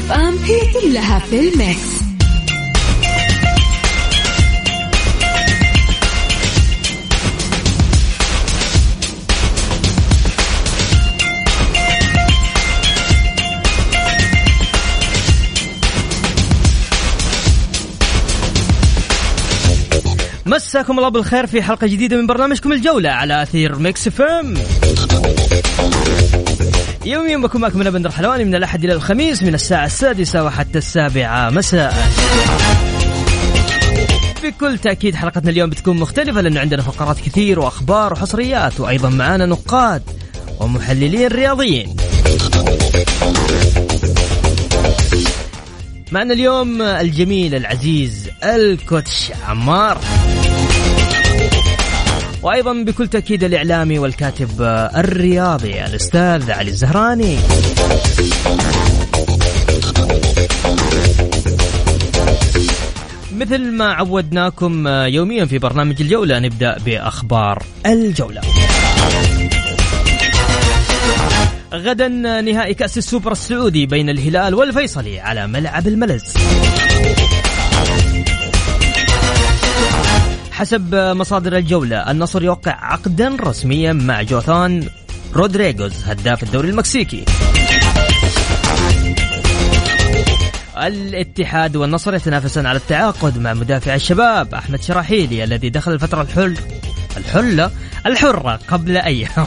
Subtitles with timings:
[0.00, 2.00] FM هي كلها في ال mix.
[20.46, 24.54] مساكم الله بالخير في حلقة جديدة من برنامجكم الجولة على أثير Mix FM
[27.04, 31.50] يوميا بكون معكم أنا بندر حلواني من الأحد إلى الخميس من الساعة السادسة وحتى السابعة.
[31.50, 32.08] مساء.
[34.44, 40.02] بكل تأكيد حلقتنا اليوم بتكون مختلفة لأنه عندنا فقرات كثير وأخبار وحصريات وأيضا معانا نقاد
[40.60, 41.96] ومحللين رياضيين.
[46.12, 49.98] معنا اليوم الجميل العزيز الكوتش عمار.
[52.42, 54.62] وأيضا بكل تأكيد الإعلامي والكاتب
[54.96, 57.36] الرياضي الأستاذ علي الزهراني.
[63.36, 68.40] مثل ما عودناكم يوميا في برنامج الجولة نبدأ بأخبار الجولة.
[71.74, 72.08] غدا
[72.40, 76.34] نهائي كأس السوبر السعودي بين الهلال والفيصلي على ملعب الملز.
[80.60, 84.88] حسب مصادر الجولة النصر يوقع عقدا رسميا مع جوثان
[85.34, 87.24] رودريغوز هداف الدوري المكسيكي.
[90.76, 96.56] الاتحاد والنصر يتنافسان على التعاقد مع مدافع الشباب أحمد شراحيلي الذي دخل الفترة الحل
[97.16, 97.70] الحلة
[98.06, 99.46] الحرة قبل أيام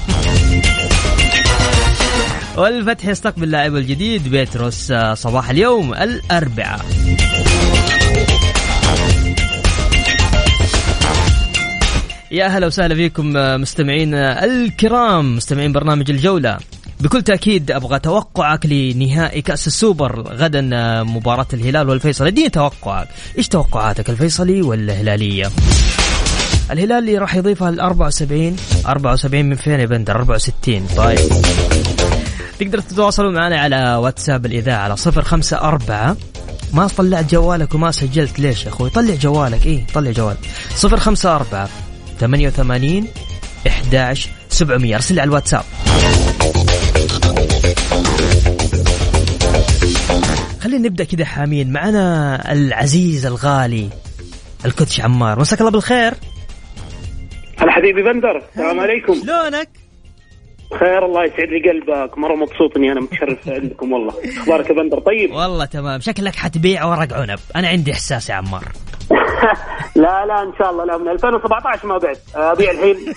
[2.57, 6.85] والفتح يستقبل لاعبه الجديد بيتروس صباح اليوم الأربعاء.
[12.33, 16.57] يا أهلا وسهلا فيكم مستمعين الكرام مستمعين برنامج الجولة.
[16.99, 20.61] بكل تأكيد أبغى توقعك لنهائي كأس السوبر غدا
[21.03, 23.07] مباراة الهلال والفيصل اديني توقعك.
[23.37, 25.49] إيش توقعاتك الفيصلي ولا الهلالية؟
[26.71, 28.55] الهلالي راح يضيفها ل 74
[28.87, 31.19] 74 من فين يا بندر؟ 64 طيب.
[32.59, 36.17] تقدر تتواصلوا معنا على واتساب الإذاعة على 054
[36.73, 40.39] ما طلعت جوالك وما سجلت ليش يا أخوي؟ طلع جوالك إيه طلع جوالك
[40.83, 41.67] 054
[42.19, 43.07] 88
[43.67, 45.63] 11 700 أرسل على الواتساب.
[50.61, 51.71] خلينا نبدأ كذا حامين.
[51.71, 53.89] معنا العزيز الغالي
[54.65, 55.39] الكوتش عمار.
[55.39, 56.13] مساك الله بالخير.
[57.57, 59.13] هلا حبيبي بندر السلام عليكم.
[59.13, 59.82] شلونك؟
[60.79, 62.17] خير الله يسعد لي قلبك.
[62.17, 64.13] مرة مبسوط إني أنا متشرف عندكم والله.
[64.37, 65.31] أخبارك يا بندر؟ طيب.
[65.31, 65.99] والله تمام.
[65.99, 67.39] شكلك حتبيع ورق عنب.
[67.55, 68.63] أنا عندي إحساس يا عمار.
[69.95, 70.85] لا لا إن شاء الله.
[70.85, 72.95] لا من 2017 ما بعت أبيع الحين.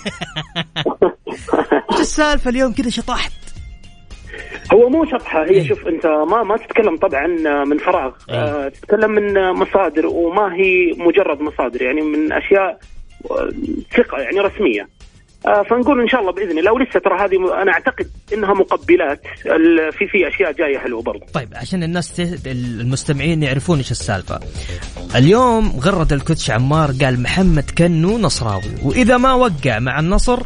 [1.91, 3.31] إيش السالفة اليوم؟ كذا شطحت.
[4.73, 5.43] هو مو شطحة.
[5.45, 7.27] هي شوف أنت ما ما تتكلم طبعا
[7.65, 8.11] من فراغ.
[8.29, 11.81] أه تتكلم من مصادر وما هي مجرد مصادر.
[11.81, 12.79] يعني من أشياء
[13.97, 14.87] ثقة يعني رسمية.
[15.69, 19.21] فنقول إن شاء الله بإذن الله ولسه ترى هذه أنا أعتقد إنها مقبلات
[19.91, 21.25] في في أشياء جاية حلوة برضه.
[21.33, 24.39] طيب عشان الناس المستمعين يعرفون إيش السالفة.
[25.15, 30.39] اليوم غرد الكوتش عمار قال محمد كنو نصراوي وإذا ما وقع مع النصر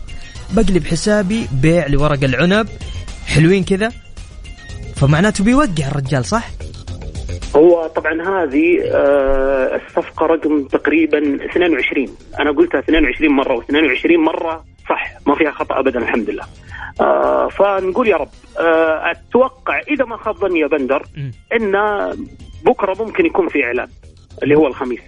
[0.53, 2.68] بقلب حسابي بيع لورق العنب
[3.28, 3.91] حلوين كذا
[4.96, 6.50] فمعناته بيوقع الرجال صح؟
[7.56, 12.08] هو طبعا هذه آه الصفقة رقم تقريبا 22
[12.40, 16.43] أنا قلتها 22 مرة و22 مرة صح ما فيها خطأ أبدا الحمد لله
[17.02, 18.29] آه فنقول يا رب
[18.59, 21.05] آه أتوقع إذا ما خاب ظني يا بندر
[21.53, 21.72] إن
[22.66, 23.88] بكرة ممكن يكون في إعلان
[24.43, 24.99] اللي هو الخميس.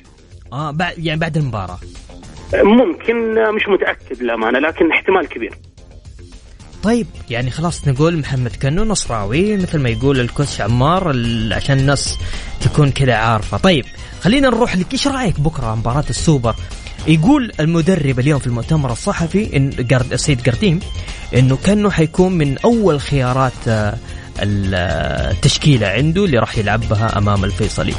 [0.54, 1.80] آه بعد يعني بعد المباراة.
[2.54, 5.54] ممكن مش متأكد للأمانة لكن احتمال كبير.
[6.84, 11.14] طيب يعني خلاص نقول محمد كنو نصراوي مثل ما يقول الكوتش عمار
[11.52, 12.20] عشان الناس
[12.62, 13.58] تكون كذا عارفة.
[13.58, 13.86] طيب
[14.22, 16.56] خلينا نروح لك إيش رأيك بكرة مباراة السوبر؟
[17.08, 19.70] يقول المدرب اليوم في المؤتمر الصحفي إن
[20.12, 20.80] السيد قرديم
[21.36, 23.54] إنه كأنه حيكون من أول خيارات
[24.40, 27.94] التشكيلة عنده اللي راح يلعبها أمام الفيصلي.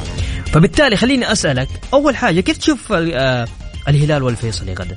[0.47, 3.49] فبالتالي خليني أسألك أول حاجة كيف تشوف آه،
[3.89, 4.97] الهلال والفيصلي غدا؟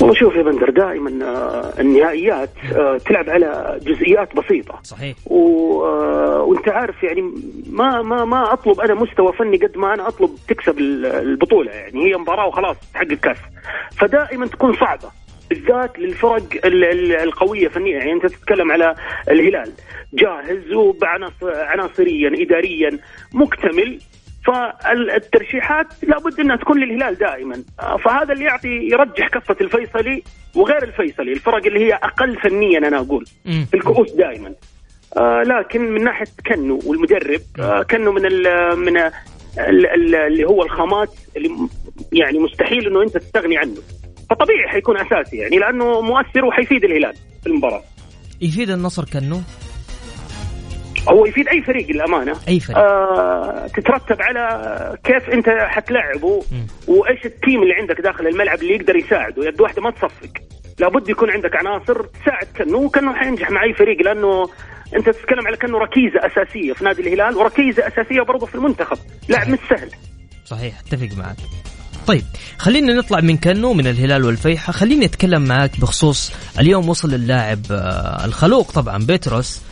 [0.00, 4.78] والله شوف يا بندر دائما آه، النهائيات آه، تلعب على جزئيات بسيطة.
[4.82, 5.16] صحيح.
[5.26, 5.36] و...
[6.46, 7.22] وانت عارف يعني
[7.70, 12.16] ما ما ما أطلب أنا مستوى فني قد ما أنا أطلب تكسب البطولة يعني هي
[12.16, 13.38] مباراة وخلاص تحقق كاس
[13.98, 15.10] فدائما تكون صعبة
[15.50, 16.42] بالذات للفرق
[17.22, 17.98] القوية فنيا.
[17.98, 18.94] يعني أنت تتكلم على
[19.30, 19.72] الهلال
[20.14, 22.98] جاهز وعناصريا اداريا
[23.34, 24.00] مكتمل.
[24.46, 27.62] فالترشيحات لابد أنها تكون للهلال دائما.
[28.04, 30.22] فهذا اللي يعطي يرجح كفة الفيصلي
[30.54, 33.24] وغير الفيصلي الفرق اللي هي أقل فنيا أنا أقول.
[33.44, 34.52] في الكؤوس دائما.
[35.16, 38.42] آه لكن من ناحية كنو والمدرب آه كنو من ال
[38.78, 38.96] من
[39.58, 41.50] ال اللي هو الخامات اللي
[42.12, 43.76] يعني مستحيل إنه أنت تستغني عنه.
[44.30, 47.82] فطبيعي حيكون أساسي يعني لأنه مؤثر وحيفيد الهلال في المباراة.
[48.40, 49.40] يفيد النصر كنو؟
[51.08, 52.36] هو يفيد أي فريق للأمانة.
[52.48, 52.78] أي فريق.
[52.78, 56.42] آه تترتب على كيف أنت حتلعبه
[56.88, 59.48] وإيش التيم اللي عندك داخل الملعب اللي يقدر يساعده.
[59.48, 60.32] يد واحدة ما تصفق.
[60.78, 64.48] لابد يكون عندك عناصر تساعد كنو وكنو حينجح مع أي فريق لأنه
[64.96, 68.98] أنت تتكلم على كأنه ركيزة أساسية في نادي الهلال وركيزة أساسية برضه في المنتخب.
[69.28, 69.90] لاعب مش سهل
[70.44, 71.36] صحيح أتفق معك.
[72.06, 72.22] طيب
[72.58, 74.72] خلينا نطلع من كنو من الهلال والفيحة.
[74.72, 79.62] خليني أتكلم معك بخصوص اليوم وصل اللاعب آه، الخلوق طبعا بيتروس.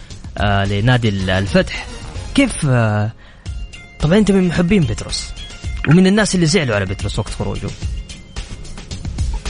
[0.40, 1.86] لنادي الفتح.
[2.34, 3.10] كيف آه
[4.00, 5.32] طبعا أنت من محبين بيتروس؟
[5.88, 7.68] ومن الناس اللي زعلوا على بيتروس وقت خروجه؟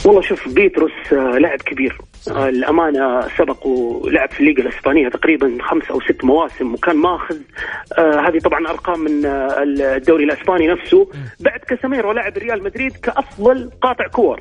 [0.04, 1.98] والله شوف بيتروس آه لاعب كبير.
[2.30, 7.36] آه الامانه سبق ولعب في الليغا الإسبانية تقريبا خمس أو ست مواسم وكان ماخذ
[7.98, 11.08] آه هذه طبعا أرقام من آه الدوري الإسباني نفسه.
[11.40, 14.40] بعد كاساميرو لاعب ريال مدريد كأفضل قاطع كور.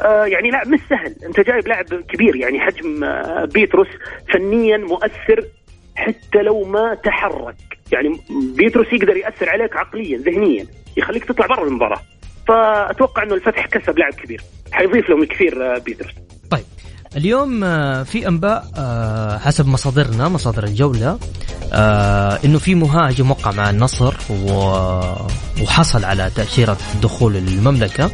[0.00, 1.14] آه يعني لاعب مش سهل.
[1.26, 3.88] أنت جايب لاعب كبير يعني حجم آه بيتروس
[4.32, 5.44] فنيا مؤثر.
[5.96, 7.56] حتى لو ما تحرك.
[7.92, 8.20] يعني
[8.56, 10.66] بيتروس يقدر يأثر عليك عقليا ذهنيا
[10.96, 12.00] يخليك تطلع برا المباراة.
[12.48, 14.42] فأتوقع إنه الفتح كسب لاعب كبير.
[14.72, 16.12] حيضيف لهم كثير آه، بيتروس.
[16.50, 16.64] طيب
[17.16, 21.18] اليوم آه، في أنباء آه، حسب مصادرنا مصادر الجولة
[22.44, 24.14] إنه في مهاجم وقع مع النصر
[25.62, 28.10] وحصل على تاشيره دخول المملكة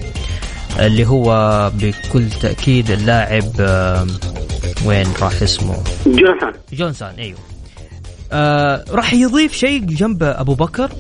[0.79, 3.45] اللي هو بكل تأكيد اللاعب
[4.87, 5.77] وين راح اسمه؟
[6.07, 7.39] جونسان جونسان أيوه.
[8.33, 10.91] آه راح يضيف شيء جنب أبو بكر؟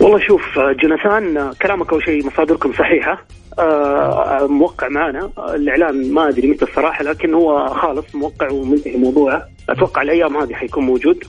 [0.00, 3.24] والله شوف آه، جوناثان آه، كلامك أول شيء مصادركم صحيحة.
[3.58, 5.30] آه موقع معنا.
[5.54, 9.48] الإعلان ما أدري متى الصراحة لكن هو خالص موقع ومنتهي موضوعه.
[9.70, 11.24] أتوقع الأيام هذه حيكون موجود.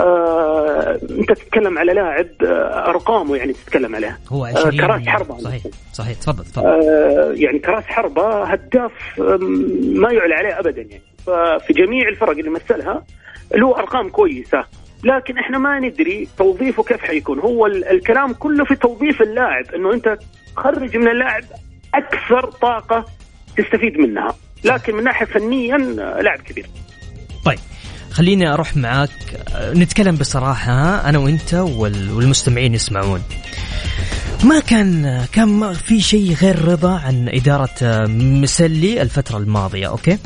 [0.00, 2.26] آه أنت تتكلم على لاعب
[2.88, 5.38] أرقامه يعني تتكلم عليه هو 20 آه كراس حربة.
[5.38, 6.66] صحيح صحيح تفضل تفضل.
[6.66, 8.92] آه يعني كراس حربة هداف
[9.80, 11.02] ما يعلى عليه ابدا يعني.
[11.26, 13.04] ففي جميع الفرق اللي مثلها
[13.54, 14.64] له أرقام كويسة.
[15.04, 17.38] لكن إحنا ما ندري توظيفه كيف حيكون.
[17.38, 20.18] هو الكلام كله في توظيف اللاعب إنه أنت
[20.56, 21.44] تخرج من اللاعب
[21.94, 23.04] أكثر طاقة
[23.56, 24.34] تستفيد منها.
[24.64, 25.76] لكن من ناحية فنيا
[26.22, 26.66] لاعب كبير.
[27.44, 27.58] طيب
[28.10, 29.10] خليني أروح معاك.
[29.74, 33.22] نتكلم بصراحة أنا وأنت والمستمعين يسمعون.
[34.44, 38.06] ما كان كان في شيء غير رضا عن إدارة
[38.40, 40.18] مسلي الفترة الماضية أوكي؟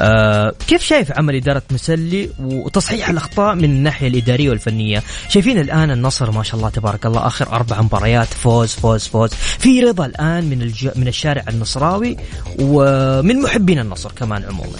[0.00, 6.30] آه كيف شايف عمل إدارة مسلي وتصحيح الأخطاء من الناحية الإدارية والفنية؟ شايفين الآن النصر
[6.30, 9.30] ما شاء الله تبارك الله آخر أربع مباريات فوز فوز فوز.
[9.34, 10.88] في رضا الآن من الج...
[10.96, 12.16] من الشارع النصراوي
[12.60, 14.78] ومن محبين النصر كمان عموما.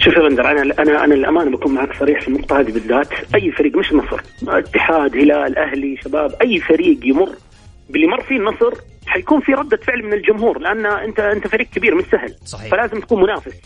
[0.00, 3.08] شوف يا بندر أنا أنا أنا الامانه بكون معك صريح في النقطة هذه بالذات.
[3.34, 7.30] أي فريق مش النصر اتحاد هلال أهلي شباب أي فريق يمر
[7.90, 11.94] باللي مر فيه النصر حيكون في ردة فعل من الجمهور لأن انت أنت فريق كبير
[11.94, 12.34] مش سهل.
[12.44, 12.70] صحيح.
[12.70, 13.60] فلازم تكون منافس.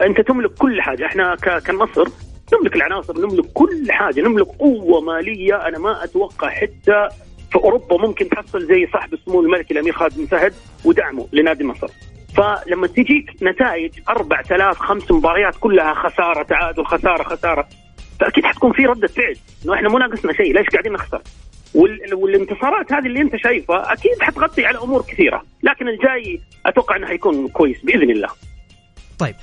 [0.00, 1.06] أنت تملك كل حاجة.
[1.06, 2.08] إحنا كالنصر
[2.52, 7.08] نملك العناصر نملك كل حاجة نملك قوة مالية أنا ما أتوقع حتى
[7.52, 11.88] في أوروبا ممكن تحصل زي صاحب السمو الملكي الأمير خالد بن فهد ودعمه لنادي النصر.
[12.36, 17.68] فلما تجيك نتائج أربع ثلاث خمس مباريات كلها خسارة تعادل خسارة خسارة
[18.20, 19.36] فأكيد حتكون في ردة فعل.
[19.64, 20.54] إنه إحنا مو ناقصنا شيء.
[20.54, 21.22] ليش قاعدين نخسر؟
[21.74, 27.48] والانتصارات هذه اللي انت شايفها أكيد حتغطي على أمور كثيرة لكن الجاي أتوقع إنه حيكون
[27.48, 28.28] كويس بإذن الله.
[29.18, 29.34] طيب.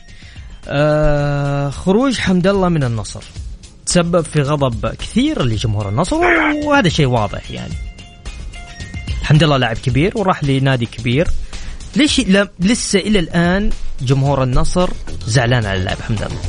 [0.67, 3.24] آه خروج حمد الله من النصر.
[3.86, 6.15] تسبب في غضب كثير لجمهور النصر
[6.65, 7.74] وهذا شيء واضح يعني.
[9.24, 11.27] حمد الله لاعب كبير وراح لنادي كبير.
[11.95, 12.21] ليش
[12.59, 13.69] لسه إلى الآن
[14.01, 14.89] جمهور النصر
[15.25, 16.39] زعلان على اللاعب حمد الله؟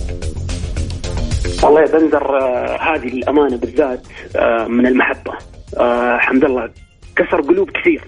[1.63, 4.03] والله يا بندر آه هذه الأمانة بالذات
[4.37, 5.33] آه من المحبة.
[5.79, 6.71] آه حمد الله.
[7.17, 8.05] كسر قلوب كثير.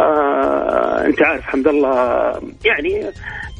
[0.00, 1.94] آه انت عارف حمد الله
[2.64, 3.10] يعني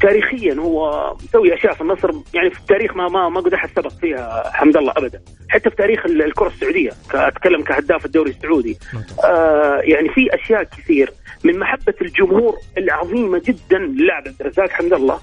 [0.00, 3.92] تاريخيا هو مسوي أشياء في النصر يعني في التاريخ ما ما ما قد أحد سبق
[4.00, 5.20] فيها حمد الله ابدا.
[5.48, 8.78] حتى في تاريخ الكرة السعودية اتكلم كهداف الدوري السعودي.
[9.24, 11.12] آه يعني في أشياء كثير.
[11.44, 15.18] من محبة الجمهور العظيمة جدا للاعب عبد الرزاق حمد الله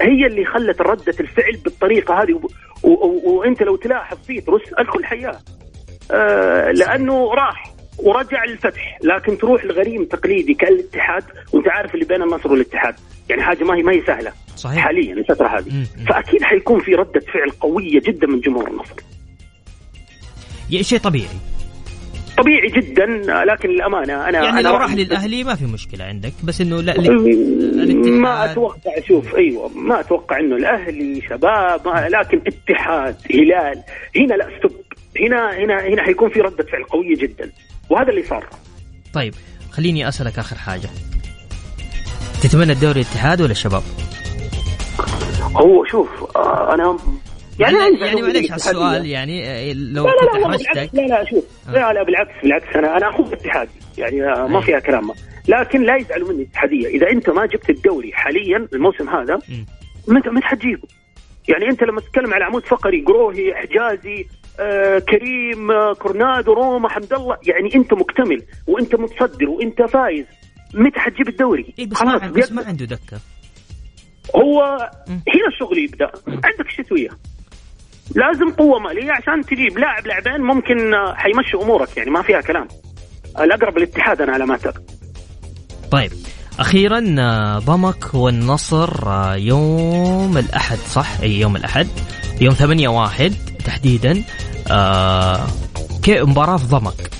[0.00, 2.40] هي اللي خلت ردة الفعل بالطريقة هذه.
[3.24, 5.38] وأنت لو تلاحظ فيه ترس الكل حياه.
[6.74, 8.98] لأنه راح ورجع للفتح.
[9.02, 12.94] لكن تروح لغريم تقليدي كالاتحاد وأنت عارف اللي بين النصر والاتحاد.
[13.28, 14.32] يعني حاجة ما هي ما هي سهلة.
[14.56, 14.84] صحيح.
[14.84, 18.94] حاليا الفترة هذه فأكيد حيكون في ردة فعل قوية جدا من جمهور النصر.
[20.70, 21.36] يعني شيء طبيعي.
[22.38, 23.06] طبيعي جدا
[23.44, 27.00] لكن الامانه أنا يعني أنا لو راح للأهلي ما في مشكلة عندك بس إنه لا
[28.10, 33.82] ما أتوقع شوف أيوه ما أتوقع إنه الأهلي شباب لكن اتحاد هلال
[34.16, 34.85] هنا لا ستوب.
[35.20, 37.52] هنا هنا هنا حيكون في ردة فعل قوية جدا.
[37.90, 38.46] وهذا اللي صار.
[39.12, 39.34] طيب
[39.70, 40.88] خليني أسألك آخر حاجة.
[42.42, 43.82] تتمنى الدوري الاتحاد ولا الشباب؟
[45.56, 46.98] هو شوف آه أنا
[47.58, 49.74] يعني يعني, يعني معليش على السؤال يعني.
[49.74, 51.72] لو لا لا لا, بالعكس لا لا شوف آه.
[51.72, 55.10] لا لا بالعكس بالعكس أنا أنا أخوك اتحادي يعني آه، ما فيها كلام.
[55.48, 56.88] لكن لا يزعلوا مني الاتحادية.
[56.88, 59.38] إذا أنت ما جبت الدوري حاليا الموسم هذا
[60.08, 60.88] متى متى حتجيبه؟
[61.48, 64.26] يعني أنت لما تتكلم على عمود فقري قروهي حجازي
[64.60, 67.36] آه كريم آه كورنادو روما حمد الله.
[67.46, 70.26] يعني أنت مكتمل وأنت متصدر وأنت فايز.
[70.74, 73.20] متى حتجيب الدوري؟ إيه بس, ما, بس ما عنده دكة.
[74.36, 74.62] هو
[75.10, 76.10] هنا الشغل يبدأ.
[76.28, 77.08] عندك الشتويه
[78.14, 81.96] لازم قوة مالية عشان تجيب لاعب لاعبين ممكن آه، حيمشي أمورك.
[81.96, 82.68] يعني ما فيها كلام.
[83.40, 84.90] الأقرب الاتحاد أنا على ما اعتقد
[85.90, 86.10] طيب.
[86.58, 87.00] أخيرا
[87.58, 88.90] ضمك والنصر
[89.36, 91.88] يوم الأحد صح؟ أي يوم الأحد.
[92.40, 93.32] يوم 8 واحد
[93.64, 94.22] تحديدا.
[94.70, 95.40] آه
[96.02, 97.10] كيف مباراة في ضمك؟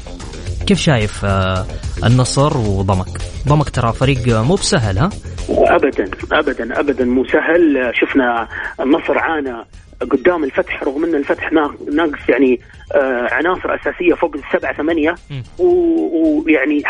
[0.66, 1.66] كيف شايف آه
[2.04, 5.10] النصر وضمك؟ ضمك ترى فريق مو بسهل ها؟
[5.48, 7.92] ابدا ابدا ابدا مو سهل.
[7.94, 8.48] شفنا
[8.80, 9.64] النصر عانى
[10.00, 11.52] قدام الفتح رغم إن الفتح
[11.92, 12.60] ناقص يعني
[12.94, 15.14] آه عناصر أساسية فوق السبعة ثمانية.
[15.58, 16.82] ويعني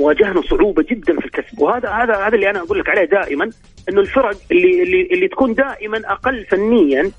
[0.00, 1.60] واجهنا صعوبة جدا في الكسب.
[1.60, 3.50] وهذا هذا هذا اللي أنا أقول لك عليه دائما
[3.88, 7.10] إنه الفرق اللي اللي اللي تكون دائما أقل فنيا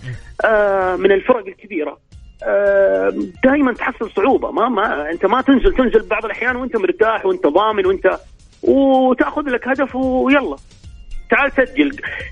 [0.45, 1.97] آه من الفرق الكبيرة.
[2.43, 4.51] آه دائما تحصل صعوبة.
[4.51, 8.19] ما ما أنت ما تنزل تنزل بعض الأحيان وأنت مرتاح وأنت ضامن وأنت
[8.63, 10.55] وتأخذ لك هدف ويلا.
[11.29, 11.91] تعال سجل.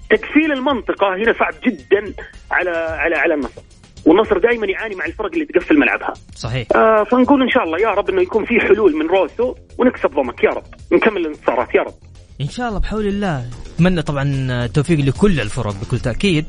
[0.09, 2.13] تكفيل المنطقة هنا صعب جدا
[2.51, 3.61] على على على النصر.
[4.05, 6.13] والنصر دائما يعاني مع الفرق اللي تقفل ملعبها.
[6.35, 6.67] صحيح.
[6.75, 10.43] آه فنقول إن شاء الله يا رب إنه يكون في حلول من روسو ونكسب ضمك.
[10.43, 10.63] يا رب.
[10.91, 11.75] نكمل الانتصارات.
[11.75, 11.93] يا رب.
[12.41, 13.45] إن شاء الله بحول الله.
[13.75, 14.23] أتمنى طبعا
[14.65, 16.45] التوفيق لكل الفرق بكل تأكيد.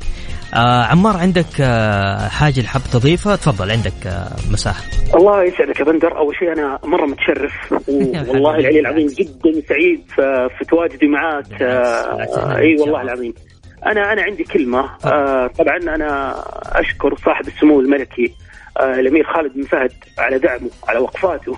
[0.55, 4.83] آه عمار عندك آه حاجة الحب تضيفها؟ تفضل عندك آه مساحة.
[5.15, 6.19] الله يسعدك يا بندر.
[6.19, 7.53] أول شيء أنا مرة متشرف
[8.29, 10.03] والله العلي العظيم جدا سعيد
[10.59, 13.35] في تواجدي معك آه إي والله العظيم.
[13.87, 14.91] أنا أنا عندي كلمة.
[15.05, 16.35] آه طبعا أنا
[16.81, 18.35] أشكر صاحب السمو الملكي
[18.81, 21.57] آه الأمير خالد بن فهد على دعمه على وقفاته.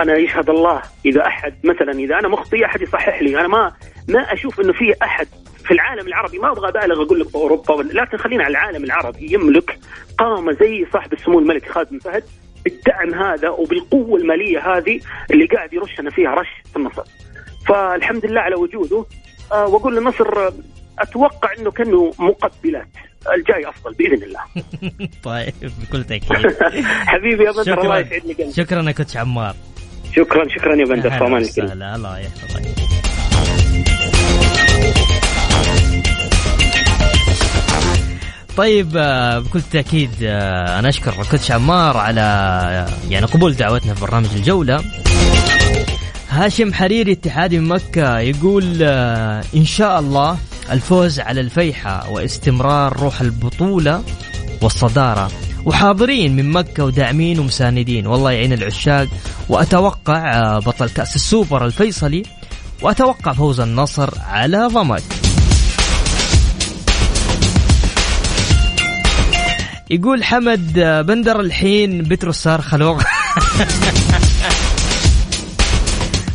[0.00, 0.82] أنا يشهد الله.
[1.06, 3.40] إذا أحد مثلا إذا أنا مخطي أحد يصحح لي.
[3.40, 3.72] أنا ما
[4.08, 5.26] ما أشوف إنه في أحد
[5.64, 9.34] في العالم العربي ما أبغى أبالغ أقول لك في أوروبا لكن خلينا على العالم العربي
[9.34, 9.78] يملك
[10.18, 12.24] قامه زي صاحب السمو الملك خالد بن فهد
[12.64, 17.02] بالدعم هذا وبالقوة المالية هذه اللي قاعد يرشنا فيها رش في النصر.
[17.68, 19.04] فالحمد لله على وجوده.
[19.52, 20.52] أه وأقول للنصر
[20.98, 22.88] أتوقع إنه كانه مقبلات.
[23.34, 24.40] الجاي أفضل بإذن الله.
[25.24, 26.32] طيب بكل تأكيد.
[27.12, 29.54] حبيبي يا بندر الله يسعد لي قلبك شكرا يا كوتش عمار.
[30.16, 31.44] شكرا شكرا يا بندر في أمان
[31.94, 32.62] الله يحفظك.
[38.56, 44.00] طيب آه، بكل تأكيد آه، أنا أشكر كوتش عمار على آه، يعني قبول دعوتنا في
[44.00, 44.84] برنامج الجولة.
[46.30, 48.82] هاشم حريري اتحادي من مكة يقول
[49.56, 50.38] إن شاء الله
[50.72, 54.04] الفوز على الفيحة واستمرار روح البطولة
[54.62, 55.30] والصدارة.
[55.64, 58.06] وحاضرين من مكة وداعمين ومساندين.
[58.06, 59.08] والله يعين العشاق.
[59.48, 62.22] وأتوقع آه، بطل كأس السوبر الفيصلي.
[62.82, 65.02] وأتوقع فوز النصر على ضمك.
[69.90, 73.02] يقول حمد آه، بندر الحين بتروس صار خلوق.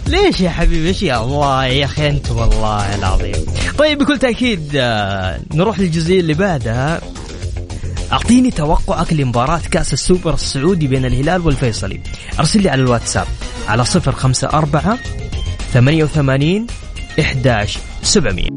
[0.08, 3.46] ليش يا حبيبي؟ إيش يا الله؟ يا أخي أنت والله العظيم.
[3.78, 7.02] طيب بكل تأكيد آه، نروح للجزئية اللي بعدها.
[8.12, 12.00] أعطيني توقعك لمباراة كأس السوبر السعودي بين الهلال والفيصلي.
[12.40, 13.28] أرسل لي على الواتساب
[13.68, 14.98] على صفر خمسة أربعة
[15.74, 16.68] ثمانية وثمانين
[17.20, 18.48] إحداش سبعمية.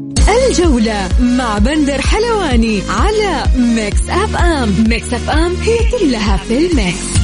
[0.49, 4.83] الجولة مع بندر حلواني على Mix FM.
[4.87, 7.20] Mix FM هي كلها في ال mix.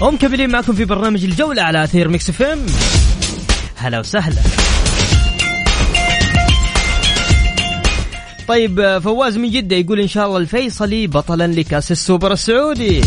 [0.00, 2.66] ومكملين معكم في برنامج الجولة على أثير Mix FM.
[3.76, 4.42] هلا وسهلا.
[8.48, 13.00] طيب فواز من جدة يقول إن شاء الله الفيصلي بطلا لكأس السوبر السعودي.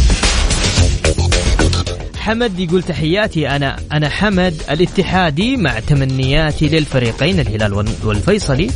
[2.19, 8.71] حمد يقول تحياتي أنا أنا حمد الاتحادي مع تمنياتي للفريقين الهلال والفيصلي.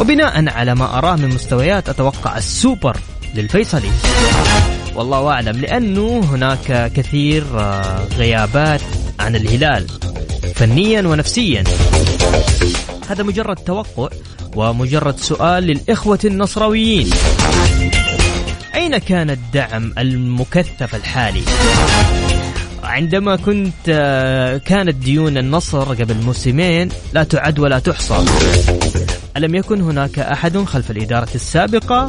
[0.00, 2.96] وبناء على ما أراه من مستويات أتوقع السوبر
[3.34, 3.90] للفيصلي.
[4.94, 8.80] والله أعلم لأنه هناك كثير آه، غيابات
[9.20, 9.86] عن الهلال
[10.54, 11.64] فنيا ونفسيا.
[13.08, 14.08] هذا مجرد توقع
[14.56, 17.10] ومجرد سؤال للإخوة النصراويين
[18.74, 21.42] أين كان الدعم المكثف الحالي؟
[22.82, 28.24] عندما كنت آه، كانت ديون النصر قبل موسمين لا تعد ولا تحصى.
[29.36, 32.06] ألم يكن هناك أحد خلف الإدارة السابقة؟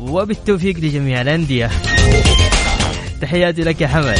[0.00, 1.70] وبالتوفيق لجميع الأندية
[3.20, 4.18] تحياتي لك يا حمد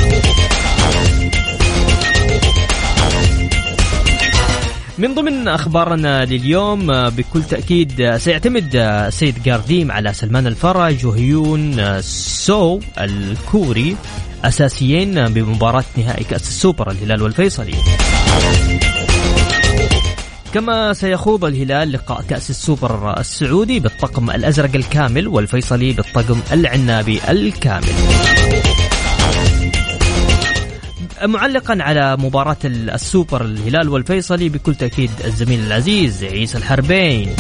[4.99, 11.07] من ضمن أخبارنا لليوم آه، بكل تأكيد آه، سيعتمد آه، سيد جارديم على سلمان الفرج
[11.07, 13.97] وهيون سو الكوري
[14.45, 17.75] أساسيين بمباراة نهائي كأس السوبر الهلال والفيصلي.
[20.57, 27.93] كما سيخوض الهلال لقاء كأس السوبر السعودي بالطقم الأزرق الكامل والفيصلي بالطقم العنابي الكامل.
[31.25, 37.37] معلقا على مباراة السوبر الهلال والفيصلي بكل تأكيد الزميل العزيز عيسى الحربين.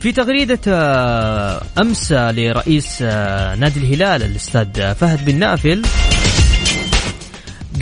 [0.00, 5.82] في تغريدة آه، أمس لرئيس آه، نادي الهلال الأستاذ فهد بن نافل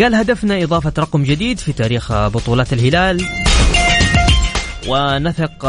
[0.00, 3.26] قال هدفنا إضافة رقم جديد في تاريخ بطولات الهلال.
[4.88, 5.66] ونثق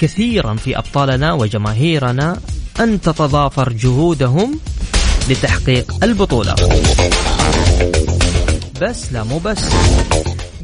[0.00, 2.40] كثيرا في أبطالنا وجماهيرنا
[2.80, 4.60] أن تتضافر جهودهم
[5.28, 6.54] لتحقيق البطولة.
[8.82, 9.64] بس لا مو بس.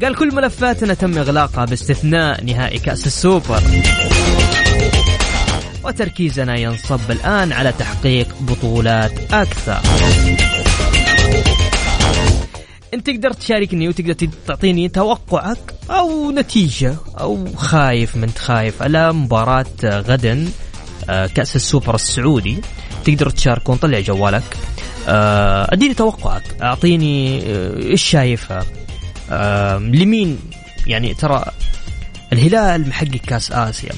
[0.03, 3.63] قال كل ملفاتنا تم إغلاقها باستثناء نهائي كأس السوبر.
[5.83, 9.79] وتركيزنا ينصب الآن على تحقيق بطولات أكثر.
[12.93, 20.47] أنت تقدر تشاركني وتقدر تعطيني توقعك أو نتيجة أو خايف من خايف على مباراة غدا
[21.09, 22.57] آه، كأس السوبر السعودي.
[23.05, 24.57] تقدر تشاركون طلع جوالك.
[25.07, 26.43] آه، أديني توقعك.
[26.61, 28.65] أعطيني آه، إيش شايفها؟
[29.79, 30.39] لمين؟
[30.87, 31.45] يعني ترى
[32.33, 33.91] الهلال محقق كأس آسيا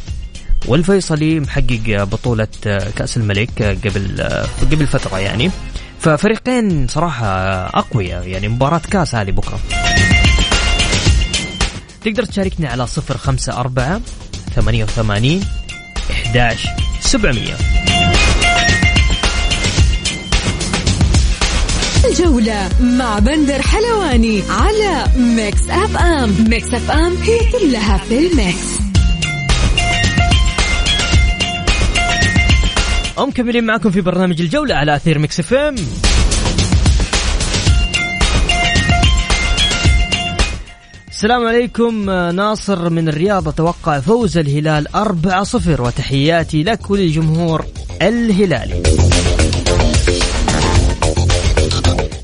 [0.68, 2.48] والفيصلي محقق بطولة
[2.96, 4.24] كأس الملك قبل
[4.72, 5.52] قبل فترة يعني.
[6.00, 7.28] ففريقين صراحة
[7.80, 9.60] أقوياء يعني مباراة كاس هذه بكرة.
[12.04, 14.02] تقدر تشاركني على صفر خمسة أربعة
[14.56, 15.44] ثمانية وثمانين
[16.12, 16.68] إحداش
[17.02, 17.56] سبعمية.
[22.06, 26.46] الجولة مع بندر حلواني على Mix FM.
[26.50, 28.75] Mix FM هي كلها في ال mix.
[33.18, 35.76] ومكملين معكم في برنامج الجولة على أثير Mix FM.
[41.10, 43.48] السلام عليكم ناصر من الرياض.
[43.48, 47.66] أتوقع فوز الهلال 4-0 وتحياتي لك وللجمهور
[48.02, 48.84] الهلالي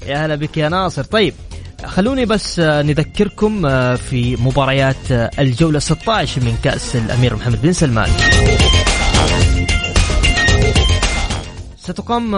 [0.08, 1.04] يا هلا بك يا ناصر.
[1.04, 1.34] طيب
[1.86, 3.62] خلوني بس نذكركم
[3.96, 8.10] في مباريات الجولة 16 من كأس الأمير محمد بن سلمان.
[11.92, 12.32] ستقام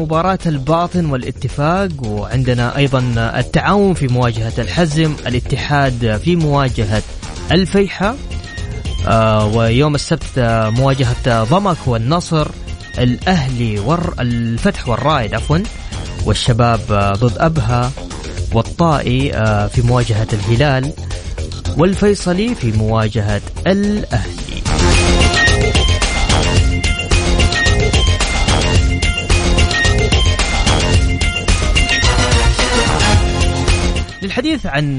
[0.00, 7.02] مباراة الباطن والاتفاق وعندنا أيضا التعاون في مواجهة الحزم الاتحاد في مواجهة
[7.52, 8.14] الفيحة
[9.08, 10.38] آه، ويوم السبت
[10.76, 12.48] مواجهة ضمك والنصر
[12.98, 15.58] الأهلي والفتح الفتح والرائد عفوا
[16.26, 16.80] والشباب
[17.20, 17.90] ضد أبها
[18.52, 20.92] والطائي آه، في مواجهة الهلال
[21.78, 24.60] والفيصلي في مواجهة الأهلي.
[34.30, 34.96] للحديث عن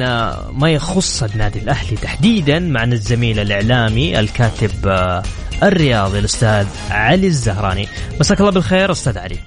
[0.52, 5.24] ما يخص النادي الأهلي تحديدا معنا الزميل الإعلامي الكاتب آه،
[5.64, 7.88] الرياضي الأستاذ علي الزهراني.
[8.20, 9.38] مساك الله بالخير أستاذ علي.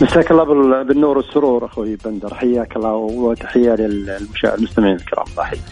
[0.00, 0.44] مساك الله
[0.82, 2.34] بالنور والسرور أخوي بندر.
[2.34, 5.26] حياك الله وتحية للمستمعين الكرام.
[5.30, 5.62] الله يحييك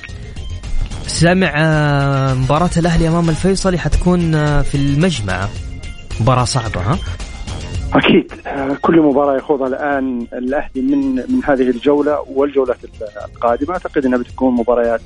[1.06, 5.48] سامع آه، مباراة الأهلي أمام الفيصلي حتكون آه، في المجمع.
[6.20, 6.98] مباراة صعبة ها؟
[7.94, 8.33] أكيد.
[8.83, 12.76] كل مباراة يخوضها الآن الأهلي من من هذه الجولة والجولات
[13.35, 13.72] القادمة.
[13.72, 15.00] أعتقد إنها بتكون مباريات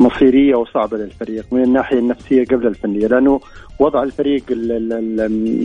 [0.00, 3.40] مصيرية وصعبة للفريق من الناحية النفسية قبل الفنية لأنه
[3.78, 4.44] وضع الفريق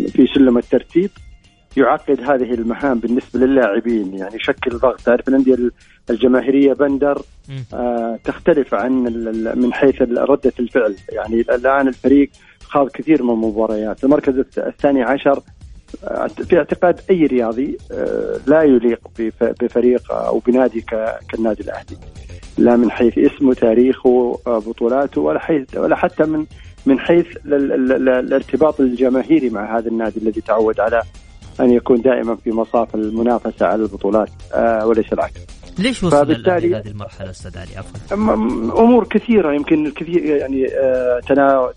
[0.10, 1.10] في سلم الترتيب
[1.78, 4.14] يعقد هذه المهام بالنسبة للاعبين.
[4.14, 5.02] يعني يشكل ضغط.
[5.02, 5.58] تعرف الأندية
[6.10, 7.22] الجماهيرية بندر
[7.74, 8.92] آه تختلف عن
[9.56, 10.96] من حيث ردة الفعل.
[11.10, 12.30] يعني الآن الفريق
[12.64, 14.04] خاض كثير من المباريات.
[14.04, 15.55] المركز الثاني عشر آه،
[16.50, 19.00] في اعتقاد أي رياضي آه، لا يليق
[19.62, 20.86] بفريق أو بنادي
[21.30, 21.98] كالنادي الأهلي
[22.58, 26.46] لا من حيث اسمه تاريخه آه، بطولاته ولا حيث ولا حتى من
[26.86, 31.02] من حيث الارتباط الجماهيري مع هذا النادي الذي تعود على
[31.60, 34.30] أن يكون دائما في مصاف المنافسة على البطولات
[34.84, 35.42] وليس العكس.
[35.80, 38.34] ليش وصل فبالتالي هذه المرحلة أستاذ علي عفوا؟
[38.84, 40.68] أمور كثيرة يمكن الكثير يعني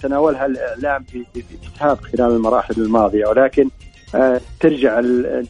[0.00, 1.04] تناولها الاعلام
[1.34, 3.87] باسهاب خلال المراحل الماضية ولكن آه،
[4.60, 5.02] ترجع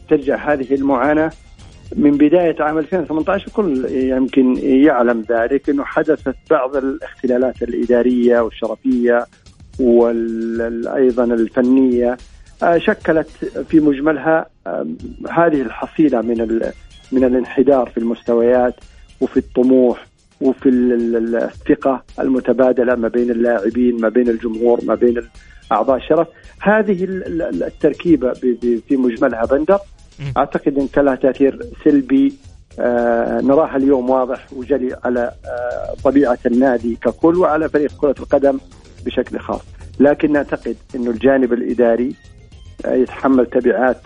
[0.09, 1.31] ترجع هذه المعاناة
[1.95, 9.25] من بداية عام 2018 الكل يمكن يعلم ذلك إنه حدثت بعض الاختلالات الإدارية والشرفية
[9.79, 12.17] وأيضا الفنية
[12.63, 13.29] آه، شكلت
[13.69, 14.49] في مجملها
[15.31, 16.71] هذه الحصيلة من
[17.11, 18.75] من الانحدار في المستويات
[19.21, 20.05] وفي الطموح
[20.41, 25.17] وفي الثقة المتبادلة ما بين اللاعبين ما بين الجمهور ما بين
[25.71, 26.27] أعضاء الشرف.
[26.61, 26.97] هذه
[27.67, 28.33] التركيبة
[28.87, 29.79] في مجملها بندر.
[30.37, 32.33] أعتقد إن كان لها تأثير سلبي.
[32.79, 38.59] آه نراها اليوم واضح وجلي على آه طبيعة النادي ككل وعلى فريق كرة القدم
[39.05, 39.61] بشكل خاص.
[39.99, 42.15] لكن نعتقد انه الجانب الإداري
[42.85, 43.97] آه يتحمل تبعات